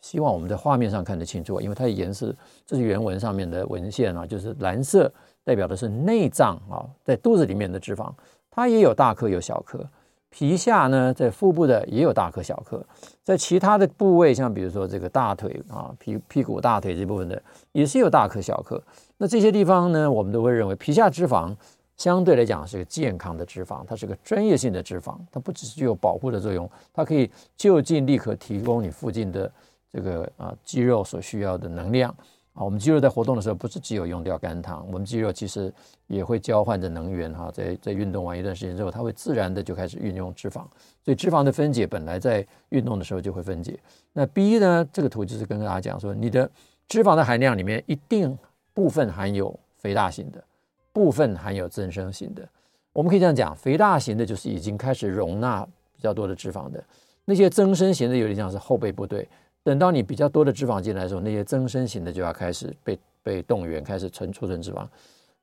[0.00, 2.34] 希望我们在画面上看得清楚，因为它的颜色，
[2.66, 5.12] 这是原文上面的文献啊，就是蓝色
[5.44, 8.12] 代表的是内脏啊，在肚子里面的脂肪，
[8.50, 9.88] 它也有大颗有小颗。
[10.36, 12.84] 皮下呢，在腹部的也有大颗小颗，
[13.24, 18.78] 在其他的部位，像比如说这个大腿啊、屁屁股、大腿这部分的，也是有大颗小颗。
[19.16, 21.56] 那这些地方呢，我们都会认为皮下脂肪
[21.96, 29.50] 相对来讲是个健康的脂肪，它是个专业性的脂肪，它不只是具有保护的作用，它可以就近立刻提供你附近的
[29.90, 32.14] 这个啊肌肉所需要的能量。
[32.56, 35.70] 啊，我们肌肉在活动的时候，不是只有用掉肝糖，我们肌肉其实
[36.06, 37.50] 也会交换着能源哈。
[37.52, 40.64] 在在运动完一段时间之后，它会自然的就开始运用脂肪，
[41.04, 43.78] 所以脂肪的分解本来在运动的时候就会分解。
[44.14, 46.50] 那 B 呢，这个图就是跟大家讲说，你的
[46.88, 48.36] 脂肪的含量里面一定
[48.72, 50.42] 部分含有肥大型的，
[50.94, 52.48] 部分含有增生型的。
[52.94, 55.62] 我们可以这样讲，肥大型的就是已经开始容纳
[55.94, 56.82] 比较多的脂肪的，
[57.26, 59.28] 那些增生型的有点像是后备部队。
[59.66, 64.86] 等到你比较多的脂肪进来的时候，那些增生型的就要开始被被动员，开始存储存脂肪。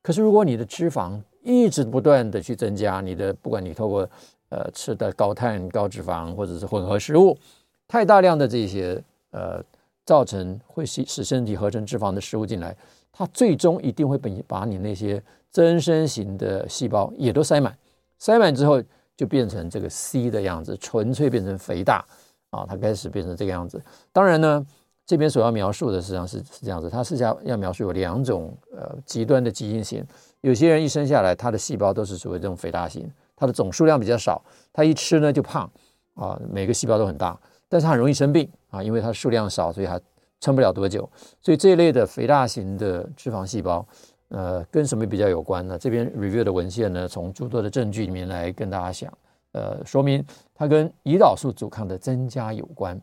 [0.01, 4.09] 可是如果你的脂肪一直不断的去增加，你的不管你透过
[4.47, 7.37] 呃吃的高碳高脂肪或者是混合食物，
[7.85, 9.61] 太大量的这些呃
[10.05, 12.73] 造成会使使身体合成脂肪的食物进来，
[13.11, 17.77] 它最终一定会把把你那些增生型的细胞也都塞满，
[18.19, 18.81] 塞满之后
[19.17, 22.05] 就变成这个 C 的样子，纯粹变成肥大。
[22.53, 23.81] 啊，它开始变成这个样子。
[24.11, 24.65] 当然呢，
[25.05, 26.89] 这边所要描述的实际上是是这样子。
[26.89, 30.05] 它实际上要描述有两种呃极端的基因型。
[30.41, 35.69] 有些人一生下来，他的细胞都是属于这种肥大型，它的总数量比较少，他一吃呢就胖
[36.15, 39.99] 啊，每个细胞都很大，但是他很容易生病啊，因为它数量少，所以他
[40.39, 41.09] 撑不了多久。
[41.41, 43.85] 所以这一类的肥大型的脂肪细胞，
[44.27, 45.77] 呃，跟什么比较有关呢？
[45.79, 49.17] 这边 review 的文献呢，从诸多的证据里面来跟大家讲，
[49.53, 52.99] 呃，说明它跟胰岛素阻抗的增加有关，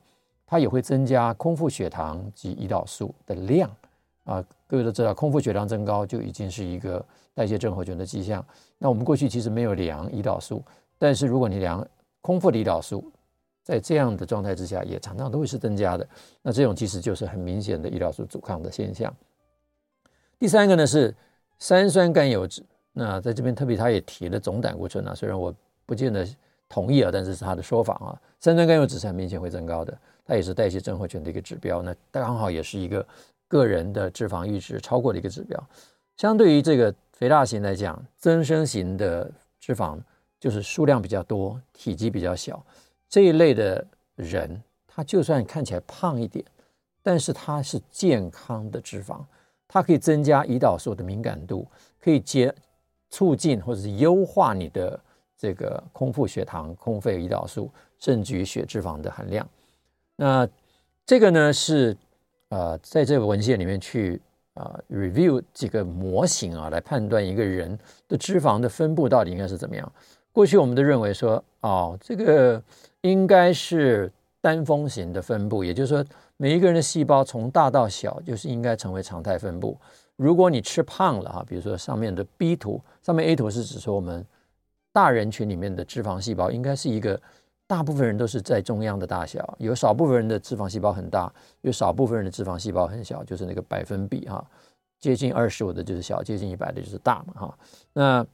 [0.47, 3.69] 它也会增加空腹血糖及胰岛素的量
[4.25, 4.45] 啊。
[4.67, 8.45] 各位都知道，空腹血糖增高就已经是一个代谢症候群的迹象。
[8.79, 10.63] 那我们过去其实没有量胰岛素，
[10.99, 11.87] 但是如果你量
[12.21, 13.11] 空腹的胰岛素，
[13.63, 16.09] 在这样的状态之下，也常常都会是增加的。
[16.43, 19.15] 那这种其实就是很明显的胰岛素阻抗的现象。
[20.39, 21.15] 第三个呢是
[21.59, 25.55] 三酸甘油脂，那在这边特别他也提了总胆固醇啊，虽然我
[25.91, 26.25] 不见得
[26.69, 28.15] 同意啊，但是是他的说法啊。
[28.39, 33.05] 三酸甘油酯是很明显会增高的，它也是代谢症候群的一个指标，那刚好也是一个
[33.49, 35.61] 个人的脂肪阈值超过的一个指标。
[36.17, 39.99] 相对于这个肥大型来讲，增生型的脂肪
[40.39, 42.65] 就是数量比较多，体积比较小，
[43.09, 46.45] 这一类的人，他就算看起来胖一点，
[47.03, 49.21] 但是他是健康的脂肪。
[49.73, 51.65] 它可以增加胰岛素的敏感度，
[52.01, 52.53] 可以接
[53.09, 54.99] 促进或者是优化你的
[55.41, 59.49] 这个空腹血糖、空腹胰岛素，甚至于血脂肪的含量。
[60.17, 60.47] 那
[61.07, 61.97] 这个呢是
[62.51, 64.21] 呃，在这个文献里面去
[64.53, 69.91] 啊、呃、review 几个模型啊，来判断一个人的脂肪的分布到底应该是怎么样。
[70.33, 72.63] 过去我们都认为说，哦，这个
[73.01, 76.05] 应该是单峰型的分布，也就是说。
[76.43, 79.79] 每一个人的细胞从大到小，就是应该成为常态分布。
[80.17, 84.25] 如果你吃胖了哈，比如说上面的 B 图，上面 A 图是指说我们
[84.93, 87.21] 大人群里面的脂肪细胞应该是一个
[87.67, 94.45] 大部分人都是在中央的大小，有少部分人的脂肪细胞很大，有少部分人的脂肪细胞很小，就是那个百分比哈，
[94.99, 97.59] 接近二十五的就是小，接近一百的就是大嘛哈。
[97.93, 98.27] 那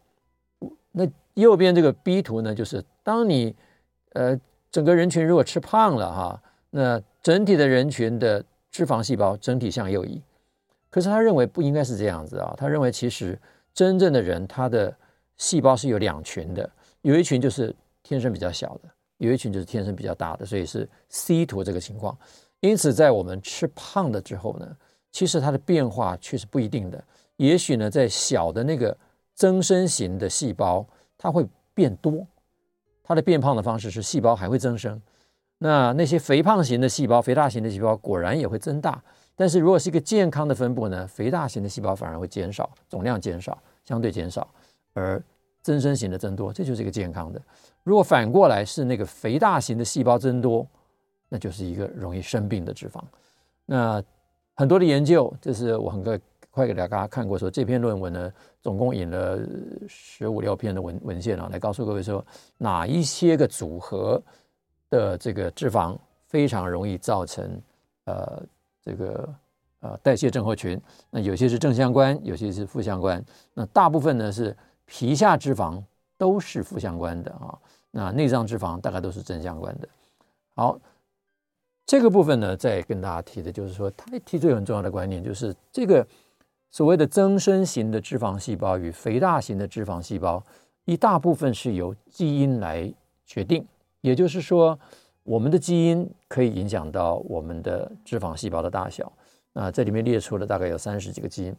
[0.93, 3.55] 那右边这个 B 图呢，就是当你
[4.15, 4.41] 呃
[4.71, 10.23] 整个人群如果吃胖了哈，那整体的人群的脂肪细胞整体向右移，
[10.89, 12.55] 可是他认为不应该是这样子啊。
[12.57, 13.39] 他认为其实
[13.75, 14.97] 真正的人他的
[15.37, 16.71] 细胞是有两群的，
[17.03, 22.17] 有一群就是天生比较小的，有一群就是天生比较大的，所以是 C 图这个情况。
[22.61, 24.77] 因此，在我们吃胖了之后呢，
[25.13, 27.03] 其实它的变化却是不一定的。
[27.37, 28.97] 也许呢，在小的那个
[29.35, 30.87] 增生型的细胞，
[31.19, 32.27] 它会变多，
[33.03, 35.01] 它的变胖的方式是细胞还会增生。
[35.59, 39.03] 那那些肥胖型的细胞、肥大型的细胞果然也会增大，
[39.35, 44.47] 但是如果是一个健康的分布呢，肥大型的细胞反而会减少，总量减少，相对减少，
[44.97, 45.23] 而
[45.63, 47.41] 增生型的增多，这就是一个健康的。
[47.85, 50.67] 如果反过来是那个肥大型的细胞增多，
[51.29, 53.01] 那就是一个容易生病的脂肪。
[53.65, 54.03] 那
[54.55, 59.39] 很多的研究，这是我很快快给大家看过，说这篇论文呢，总共引了
[59.87, 62.25] 十五六篇的文文献啊，来告诉各位说
[62.59, 64.21] 哪一些个组合。
[64.89, 67.61] 的这个脂肪非常容易造成
[68.05, 68.41] 呃
[68.81, 69.35] 这个
[69.81, 70.81] 呃代谢症候群，
[71.11, 73.21] 那有些是正相关，有些是负相关。
[73.53, 74.57] 那大部分呢是
[74.87, 75.83] 皮下脂肪
[76.17, 77.59] 都是负相关的啊，
[77.91, 79.89] 那内脏脂肪大概都是正相关的。
[80.55, 80.79] 好，
[81.85, 86.07] 这个部分呢再跟大家提的就是说，他提出很重要的观念，就是这个
[86.71, 90.43] 所谓的增生型的脂肪细胞与肥大型的脂肪细胞，
[90.85, 92.93] 一大部分是由基因来
[93.27, 93.67] 决定。
[94.01, 94.79] 也就是说，
[95.25, 99.13] 我们的基因可以影响到我们的脂肪细胞的大小。
[99.53, 101.57] 啊，这里面列出了大概有三十几个基因。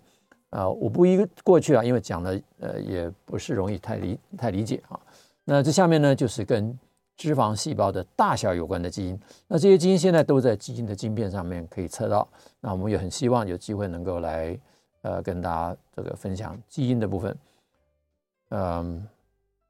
[0.50, 5.00] 啊，我不一个过去啊，因为讲的呃也不是容易太理太理解啊。
[5.44, 6.78] 那这下面呢，就是跟
[7.16, 9.20] 脂肪细胞的大小有关的基因。
[9.48, 12.28] 那这些基因现在都在基因的晶片上面可以测到。
[12.60, 14.58] 那我们也很希望有机会能够来
[15.02, 17.38] 呃跟大家这个分享基因的部分。
[18.50, 19.08] 嗯。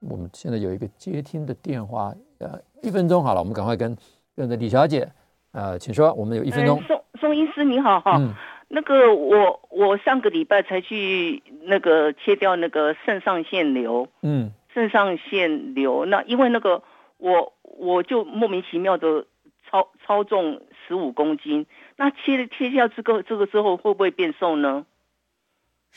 [0.02, 3.98] 我们现在有一个接听的电话，呃，一分钟好了，我们赶快跟
[4.36, 5.12] 跟着李小姐，
[5.54, 6.80] 呃，请说，我们有一分钟。
[6.84, 8.32] 宋宋医师你好哈，嗯、
[8.70, 16.84] 那个我我上个礼拜才去那个切掉那个肾上腺瘤，嗯，肾上腺瘤，那因为那个
[17.18, 19.26] 我我就莫名其妙的
[19.70, 24.86] 超超重十五公斤，那切切掉这个这个之后会不会变瘦呢？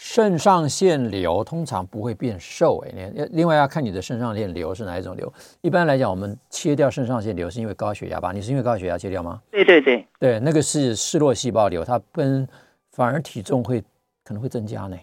[0.02, 5.30] 肾上腺瘤通常不会变瘦，哎，你另外要看你的肾上腺瘤是哪一种瘤。
[5.60, 8.32] 一般来讲，我们切掉肾上腺瘤是因为高血压吧？
[8.32, 9.42] 你是因为高血压切掉吗？
[9.50, 12.48] 对对对，对，那个是视络细胞瘤，它跟
[12.92, 13.78] 反而体重会
[14.24, 14.96] 可能会增加呢。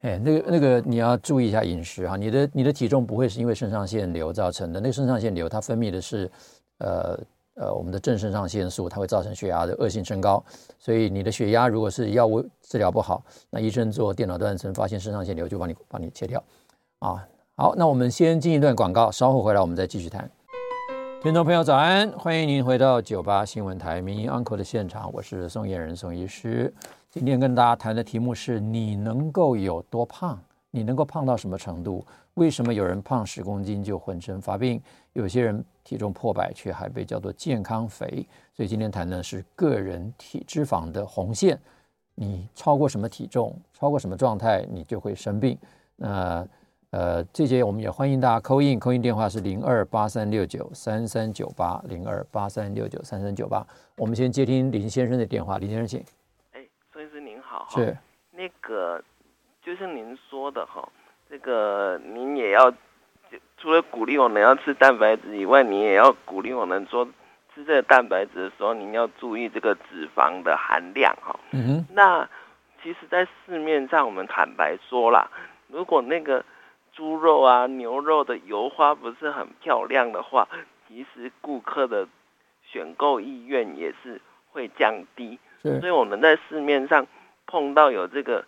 [0.00, 6.28] 哎，那个那个你要注意一下饮食哈，你的你的体重不会是因为肾上腺瘤造成的，那个肾上腺瘤它分泌的是
[6.78, 7.16] 呃。
[7.60, 10.42] 呃，我们的正肾上腺素它会造成血压的恶性升高，
[10.78, 16.42] 所以你的血压如果是药物治疗不好，那医生做电脑断层发现肾上腺瘤就帮你帮你切掉。
[17.00, 17.22] 啊，
[17.56, 20.28] 好，那我们先进一段广告，稍后回来我们再继续谈。
[21.22, 26.72] 听众朋友早安，欢迎您回到九八新闻台名医 Uncle 的现场，我是宋彦仁宋医师。
[27.10, 30.40] 今天跟大家谈的题目是你能够有多胖？
[30.70, 32.02] 你能够胖到什么程度？
[32.34, 34.80] 为什么有人胖十公斤就浑身发病？
[35.12, 38.26] 有些人体重破百却还被叫做健康肥？
[38.54, 41.58] 所以今天谈的是个人体脂肪的红线。
[42.14, 45.58] 你超过什么体重，超过什么状态，你就会生病。
[45.96, 46.46] 那
[46.90, 53.66] 呃，这些我们也欢迎大家扣印，扣印电话是零二八三六九三三九八零二八三六九三三九八。
[53.96, 56.04] 我们先接听林先生的电话，林先生请。
[56.52, 56.60] 哎，
[56.92, 57.66] 孙医师您好。
[57.70, 57.96] 是。
[58.32, 59.02] 那个
[59.62, 60.86] 就像您说的哈，
[61.28, 62.70] 这个您也要
[63.60, 67.04] 除了鼓励我们要吃蛋白质以外，你也要鼓励我们说
[67.54, 71.38] 吃这个蛋白质的时候，您要注意这个脂肪的含量哈。
[71.52, 71.86] 嗯哼。
[71.94, 72.26] 那
[72.82, 75.30] 其实，在市面上我们坦白说啦，
[75.68, 76.42] 如果那个
[76.94, 80.48] 猪肉啊、牛肉的油花不是很漂亮的话，
[80.88, 82.08] 其实顾客的
[82.64, 85.38] 选购意愿也是会降低。
[85.62, 87.06] 所以我们在市面上
[87.46, 88.46] 碰到有这个，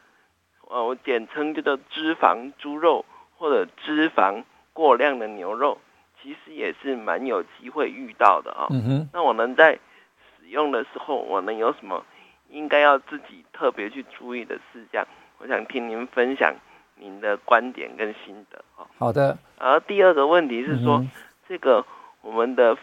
[0.67, 3.05] 呃，我简称叫做脂肪猪肉
[3.37, 4.43] 或者脂肪
[4.73, 5.79] 过量的牛肉，
[6.21, 8.67] 其实也是蛮有机会遇到的啊。
[8.71, 9.09] 嗯哼。
[9.13, 9.79] 那我们在
[10.39, 12.05] 使用的时候，我们有什么
[12.49, 15.07] 应该要自己特别去注意的事项？
[15.39, 16.55] 我想听您分享。
[16.95, 19.37] 您的观点跟心得啊，好的。
[19.59, 21.11] 而第二个问题是说，嗯、
[21.49, 21.85] 这个
[22.21, 22.77] 我们的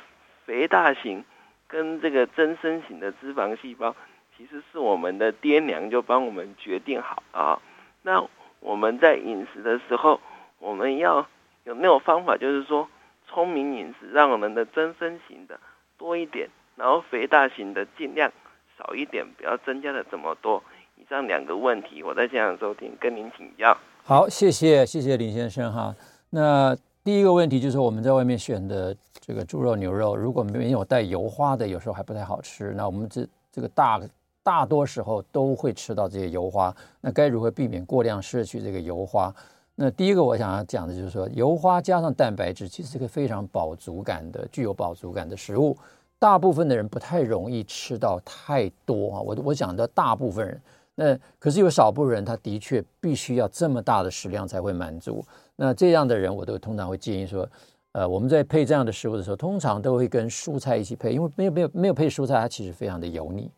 [0.46, 1.24] 肥大型
[1.68, 3.96] 跟这个增生型的脂肪细胞，
[4.36, 7.62] 其实是我们的爹娘就帮我们决定好啊。
[8.02, 8.22] 那
[8.60, 10.20] 我们在饮食的时候，
[10.58, 11.26] 我们要
[11.66, 12.88] 有没有方法，就是说
[13.28, 15.60] 聪明饮食，让我们的增生型的
[15.98, 18.32] 多一点，然后肥大型的尽量
[18.78, 20.64] 少一点，不要增加的这么多。
[20.98, 23.78] 以上两个问题，我在现场收听，跟您请教。
[24.04, 25.96] 好，谢谢谢谢林先生哈。
[26.32, 32.74] 那第一个问题就是我们在外面选的这个猪肉牛肉，如果没有带油花的，有时候还不太好吃。
[32.76, 34.00] 那我们这这个大
[34.44, 39.34] 大多时候都会吃到这些油花，那该如何避免过量摄取这个油花？
[39.82, 45.74] 那第一个我想要讲的就是说，油花加上蛋白质其实是个非常饱足感的、具有饱足感的食物。
[46.20, 49.22] 大部分的人不太容易吃到太多啊。
[49.22, 50.62] 我我讲的大部分人。
[50.96, 55.24] 那可是有少部分人，他的确必须要这么大的食量才会满足。
[55.56, 57.48] 那这样的人，我都通常会建议说，
[57.94, 63.50] 呃，我们在配这样的食物的时候，通常都会跟蔬菜一起配，因为没有没有没有配蔬菜，它其实非常的油腻。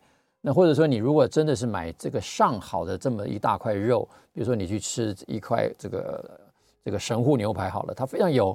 [0.44, 6.40] 那或者说，你如果真的是买这个上好的这么一大块肉，比如说你去吃一块这个
[6.84, 8.54] 这个神户牛排好了，它非常油，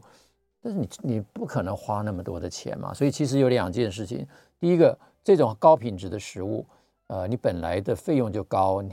[0.62, 2.94] 但是你你不可能花那么多的钱嘛。
[2.94, 4.28] 所以其实有两件事情，
[4.60, 6.66] 第一个，这种高品质的食物。
[7.08, 8.92] 呃，你本来的费用就高，你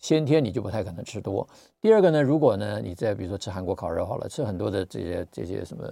[0.00, 1.48] 先天你就不太可能吃多。
[1.80, 5.84] 第二个呢，如果呢你在比如说吃韩国烤肉好了，吃很多的这些这些什么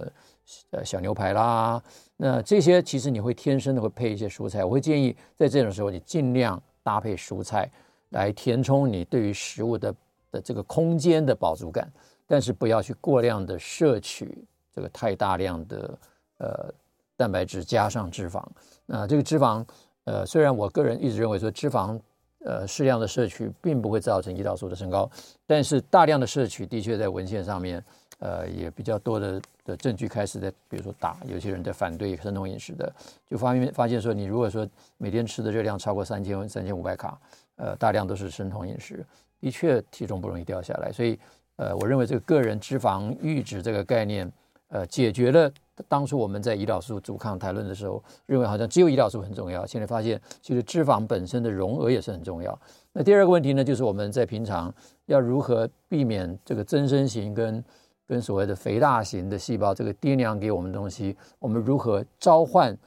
[0.71, 1.81] 呃小牛排啦，
[2.25, 4.63] 那这些其实你会天生的会配一些蔬菜。
[4.63, 7.69] 我会建议在这种时候你尽量搭配蔬菜
[8.11, 9.93] 来填充你对于食物的
[10.31, 11.91] 的这个空间的饱足感，
[12.25, 14.41] 但是不要去过量的摄取
[14.73, 15.99] 这个太大量的
[16.37, 16.73] 呃
[17.17, 18.41] 蛋白质加上脂肪。
[18.85, 19.65] 那这个脂肪。
[20.05, 21.97] 呃，虽然我个人一直认为说脂肪，
[22.43, 25.09] 呃，适量的摄取并不会造成胰岛素的升高，
[25.47, 27.81] 但是大量的摄取的确在文献上面，
[28.23, 32.89] 呃，也比较多的的证据开始在，比如说打有些人在反对生酮饮食的，
[33.29, 34.65] 就发现发现说，你如果说
[34.97, 37.19] 每天吃的热量超过三千三千五百卡，
[37.57, 39.05] 呃，大量都是生酮饮食，
[39.41, 41.19] 的确体重不容易掉下来，所以，
[41.57, 44.31] 呃，我认为这个个人脂肪阈值这个概念，
[44.69, 45.51] 呃，解决了。
[45.89, 49.65] 当初我们在胰岛素阻抗谈论的时候，认为好像只有胰岛素很重要。
[49.65, 52.57] 现在发现，其实脂肪本身的容额也是很重要。
[52.93, 54.73] 那第二个问题呢，就是我们在平常
[55.07, 57.61] 要如何避免这个增生型跟
[58.07, 62.77] 跟所谓的肥大型的细胞，这个爹娘给我们的东西，我们如何召唤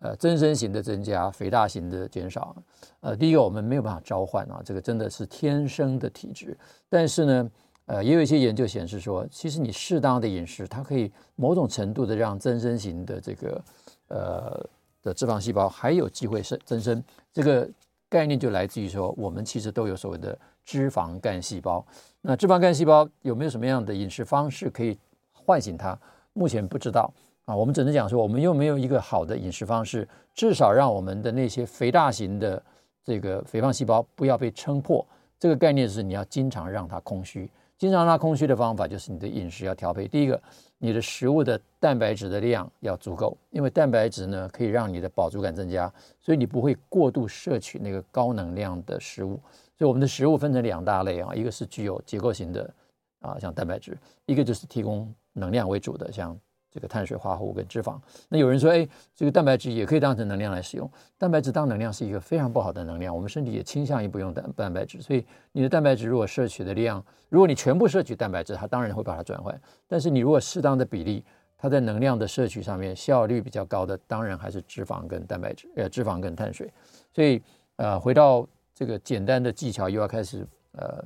[0.00, 2.54] 呃增生型的增加，肥大型的减少？
[3.00, 6.56] 呃，第一个我们没有办法召唤啊，这个真的是天生的体质。
[6.88, 7.50] 但是呢，
[7.86, 13.64] 呃，也有一些研究显示说，其实你适当的饮食，它可以某种程度的让增生型的这个
[14.08, 14.66] 呃
[15.02, 17.02] 的脂肪细胞还有机会生增生。
[17.32, 17.68] 这个
[18.08, 21.84] 概念就来自于说，我们其实都有所谓的脂肪干细胞。
[22.26, 24.98] 那脂肪干细胞有没有什么样的饮食方式可以
[25.30, 25.94] 唤醒它？
[26.32, 27.12] 目前不知道
[27.44, 27.54] 啊。
[27.54, 32.62] 我们只能讲说，我们又没有一个好的饮食方式，至少让我们的那些肥大型的
[33.04, 35.06] 这个肥胖细胞不要被撑破。
[35.38, 37.50] 这个概念是你要经常让它空虚。
[37.76, 40.08] 经常让它空虚的方法就是你的饮食要调配。
[40.08, 40.40] 第一个，
[40.78, 49.38] 你的食物的蛋白质的量要足够，因为蛋白质呢可以让你的饱足感增加，所以你不会过度摄取那个高能量的食物。
[49.76, 52.74] 所以我们的食物分成两大类啊，一个是具有结构型的
[53.20, 53.92] 啊，像蛋白质；
[54.26, 56.38] 一个就是提供能量为主的，像
[56.70, 57.98] 这个碳水化合物跟脂肪。
[58.28, 60.90] 那有人说，哎，这个蛋白质也可以当成能量来使用。
[61.18, 65.00] 蛋白质当能量是一个非常不好的能量，我们身体也倾向于不用蛋蛋白质。
[65.00, 69.60] 所以你的蛋白质如果摄取的量，如果你全部摄取蛋白质，它当然会把它转换。
[69.86, 71.24] 但是你如果适当的比例，
[71.56, 76.70] 它在能量的摄取上面效率比较高的，当然还是脂肪跟蛋白质，呃，脂肪跟碳水。
[77.14, 77.40] 所以，
[77.76, 81.04] 呃，回到这个简单的技巧，又要开始呃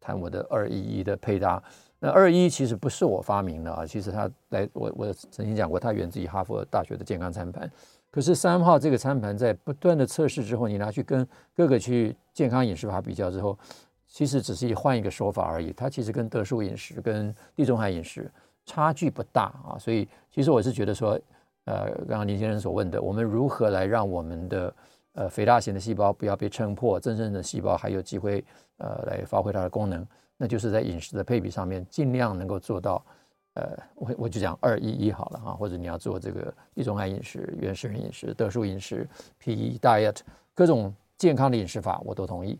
[0.00, 1.62] 谈我的二一一的配搭。
[1.98, 7.70] 那二一其实不是我发明的啊，其实它来我我曾经讲过，它源自于哈佛大学的健康餐盘。
[8.10, 13.56] 可是三号这个餐盘在不断的测试之后，你拿去跟各个去健康饮食法比较之后，
[14.08, 15.72] 其实只是换一个说法而已。
[15.74, 18.28] 它其实跟德叔饮食、跟地中海饮食
[18.64, 19.78] 差距不大啊。
[19.78, 21.20] 所以其实我是觉得说，
[21.66, 24.74] 呃，刚刚林先生所问的，我们如何来让我们的
[25.12, 28.44] 呃肥大型的细胞不要被撑破，真正的细胞还有机会
[28.78, 30.06] 呃来发挥它的功能。
[30.36, 33.04] 那就是在饮食的配比上面，尽量能够做到，
[33.52, 39.06] 呃，我我就讲二一一好了哈，或者你要做这个地中海饮食、原始人饮食、德叔饮食、
[39.38, 40.16] PE diet，
[40.54, 42.58] 各种健康的饮食法我都同意。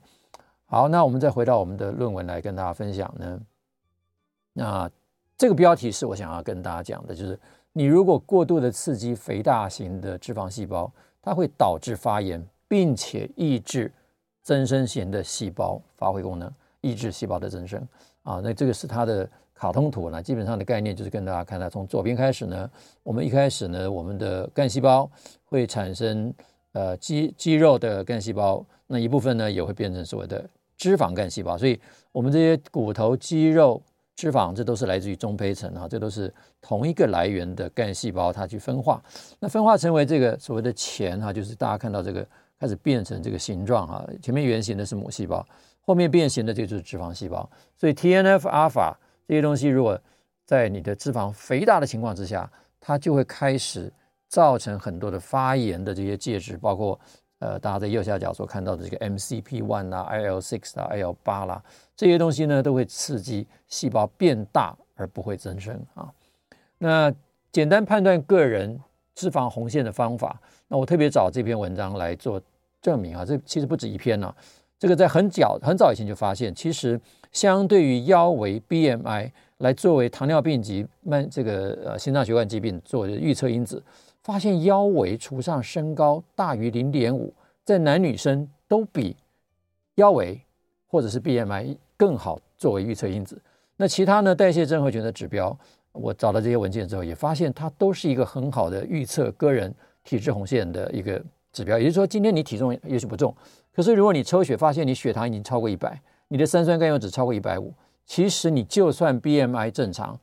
[0.67, 3.41] 好，那我们再回到我们的论文来跟大家分享呢。
[4.53, 4.91] 那
[5.39, 7.41] 这个标题是我想要跟大家讲的，就是
[7.73, 10.93] 你如果过度的刺激肥大型的脂肪细胞，
[11.23, 13.93] 它会导致发炎，并且抑制
[14.43, 16.53] 增生型的细胞发挥功能。
[16.83, 17.79] 抑制细胞的增生
[18.23, 20.23] 啊，那这个是它的卡通图呢。
[20.23, 22.71] 基本上的概念就是跟大家看到，从左边开始呢，
[23.03, 25.11] 我们一开始呢，我们的干细胞
[25.45, 26.33] 会产生
[26.73, 30.49] 呃肌肌肉的干细胞，那一部分呢也会变成所谓的
[30.79, 31.59] 脂肪干细胞。
[31.59, 31.79] 所以，
[32.13, 33.83] 我们这些骨头、肌肉、
[34.21, 39.03] 脂肪，这都是来自于中胚层啊，这都是同一个来源的干细胞，它去分化，
[39.39, 42.27] 那分化成为这个所谓的前哈，就是大家看到这个
[42.59, 45.47] 开始变成这个形状哈，前面圆形的是母细胞。
[45.81, 47.49] 后面变形的这就是脂肪细胞，
[47.79, 48.95] 所以 TNF 阿尔法
[49.27, 49.99] 这些东西，如果
[50.45, 52.49] 在你的脂肪肥大的情况之下，
[52.79, 53.91] 它就会开始
[54.29, 57.01] 造成很多的发炎的这些介质，包括
[57.41, 61.63] 呃大家在右下角所看到的这个 MCP1 啦、IL6 啦、IL8 啦
[61.97, 66.09] 这些东西呢，都会刺激细胞变大而不会增生啊。
[66.79, 67.13] 那
[67.53, 68.81] 简单判断个人
[69.15, 72.41] 脂肪红线的方法，那我特别找这篇文章来做
[72.81, 74.37] 证明啊，这其实不止一篇呢、啊。
[74.79, 76.99] 这个在很早很早以前就发现，其实
[77.33, 83.83] 相对于腰围 BMI 来作为糖尿病及慢这个呃心脏血管疾病做的预测因子，
[84.23, 87.33] 发现腰围除上身高大于零点五，
[87.65, 89.17] 在男女生都比
[89.97, 90.41] 腰围
[90.87, 93.41] 或者是 BMI 更好作为预测因子。
[93.77, 95.57] 那其他呢，代谢症候群的指标，
[95.93, 101.79] 我找到这些文件之后，也发现它都是一个很好的预测个人体质红线的一个指标。
[101.79, 103.35] 也就是说，今天你体重也许不重。
[103.75, 105.99] 可是，如果你抽血发现你血糖已经超过一百，
[106.29, 107.73] 你的三酸甘油酯超过一百五，
[108.05, 110.21] 其实你就算 BMI 正常，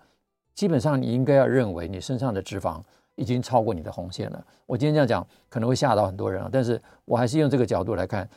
[0.54, 2.82] 基本上你应该要认为你身上的脂肪
[3.18, 4.42] 已经超过你的红线了。
[4.66, 8.28] 我今天这样讲可能会吓到很多人啊，但是我还是用这个角度来看，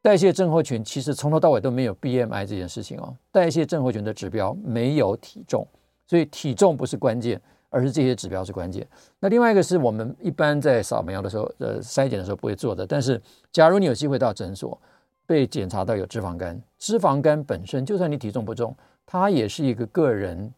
[0.00, 3.12] 代谢症候群其实从头到尾都没有 BMI 这件事情哦。
[3.32, 5.66] 代谢症候群的指标没有体重，
[6.06, 7.40] 所以体重不是关键。
[7.68, 8.86] 而是这些指标是关键。
[9.18, 12.86] 那另外一个是我们一般在扫描的时候，呃，筛检的时候不会做的。
[12.86, 13.20] 但是，
[13.52, 14.80] 假如你有机会到诊所
[15.26, 18.74] 被检查到有脂肪肝，脂肪肝本身就算你体重不重，
[19.04, 20.50] 它也是一个个人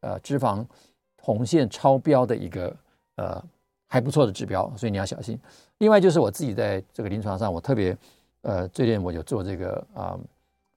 [0.00, 0.66] 呃脂肪
[1.22, 2.74] 红线超标的一个
[3.16, 3.42] 呃
[3.86, 5.38] 还不错的指标，所以你要小心。
[5.78, 7.96] 另外就是我自己在这个临床上，我特别
[8.42, 10.18] 呃最近我有做这个啊、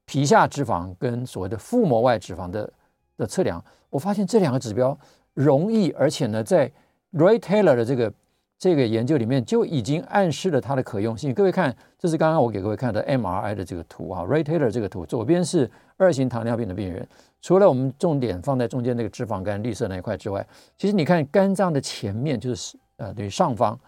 [0.05, 2.73] 皮下脂肪跟所谓的腹膜外脂肪的
[3.17, 4.97] 的测量，我发现这两个指标。
[5.35, 6.69] 容易，而且呢，在
[7.13, 8.11] Roy Taylor 的这个
[8.57, 11.33] 这个研究里面就已经暗示了它的可用性。
[11.33, 17.07] 各位看，这是刚刚我给各位看的 MRI 的这个图啊，Ray Taylor 这个图，左边是二型糖尿病的病人，
[17.41, 20.45] 除了我们重点放在中间那个脂肪肝绿色那一块之外，
[20.77, 23.79] 其实你看肝脏的前面就是呃对上方，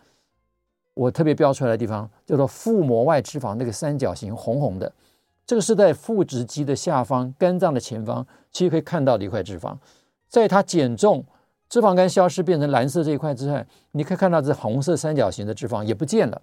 [0.94, 4.92] 我特别标出来的地方叫做腹膜外脂肪那个三角形红红的，
[5.46, 9.76] 这个是在腹直肌的下方，肝脏的前方，其实可以看到的一块脂肪，
[10.28, 11.26] 在它减重。
[11.70, 16.42] 脂肪肝消失变成蓝色这一块之外，你可以看到这红色三角形的脂肪也不见了。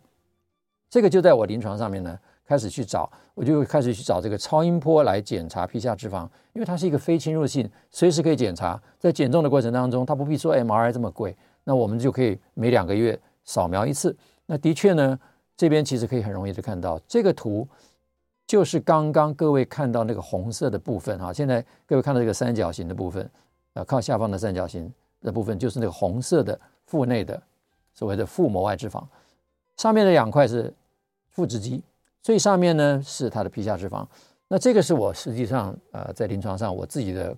[0.88, 2.18] 这个就在我临床上面呢，
[2.48, 6.24] 开始去找，我就开始去找这个超音波来检查皮下脂肪，
[6.54, 8.80] 因为它是一个非侵入性，随时可以检查。
[8.98, 14.16] 在减重的过程当中，它不必说 MRI 这么贵，那我们就可以每两个月扫描一次。
[14.46, 15.18] 那的确呢，
[15.56, 17.68] 这边其实可以很容易的看到这个图，
[18.46, 21.30] 就是刚刚各位看到那个红色的部分哈。
[21.30, 23.30] 现在各位看到这个三角形的部分，
[23.74, 24.90] 呃，靠下方的三角形。
[25.20, 27.42] 的部分就是那个红色的腹内的
[27.92, 29.02] 所谓的腹膜外脂肪，
[29.76, 30.72] 上面的两块是
[31.30, 31.82] 腹直肌，
[32.22, 34.06] 最上面呢是它的皮下脂肪。
[34.48, 37.36] 那这个是我实际上呃在临床上我自己的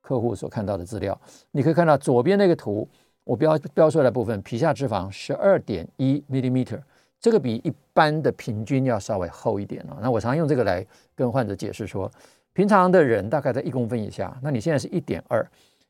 [0.00, 1.18] 客户所看到的资料。
[1.50, 2.88] 你可以看到左边那个图
[3.24, 6.80] 我标标出来部分，皮下脂肪十二点一 millimeter，
[7.20, 9.98] 这个比一般的平均要稍微厚一点啊。
[10.02, 12.10] 那我常用这个来跟患者解释说，
[12.52, 15.48] 平常的人大概在一公分以下，那你现在是一点二，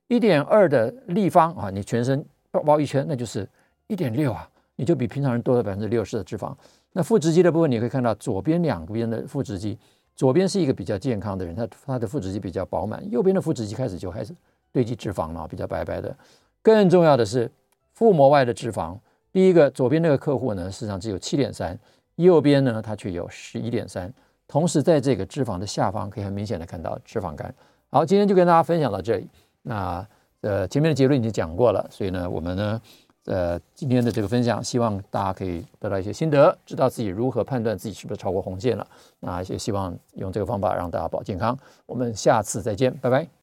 [0.08, 3.48] 一点二的立方啊，你全身包包一圈，那就是
[3.86, 6.54] 一点六啊，你就比平常人多了百分之六十的脂肪。
[6.92, 9.78] 那腹直肌的部分，你可以看到左边两边的腹直肌，
[10.14, 14.34] 左边是一个比较健康的人，他他的腹直肌比较饱满，右边的腹直肌开始就开始
[14.70, 16.14] 堆积脂肪了，比较白白的。
[16.62, 17.50] 更重要的是
[17.92, 18.96] 腹膜外的脂肪，
[19.32, 21.78] 第一个左边那个客户呢，实际上只有七点三，
[22.16, 24.12] 右边呢它却有十一点三。
[24.46, 27.54] 同时在这个脂肪的下方，可以很明显的看到脂肪肝。
[27.88, 29.26] 好，今天就跟大家分享到这里。
[29.62, 30.06] 那
[30.42, 32.80] 呃前面的结论已经讲过了，所以呢我们呢
[33.24, 38.86] 呃今天的这个分享，希望大家可以得到一些心得，知道自己如何判断自己是不是超过红线了。
[39.20, 41.58] 那也希望用这个方法让大家保健康。
[41.86, 43.32] 我们下次再见，拜拜。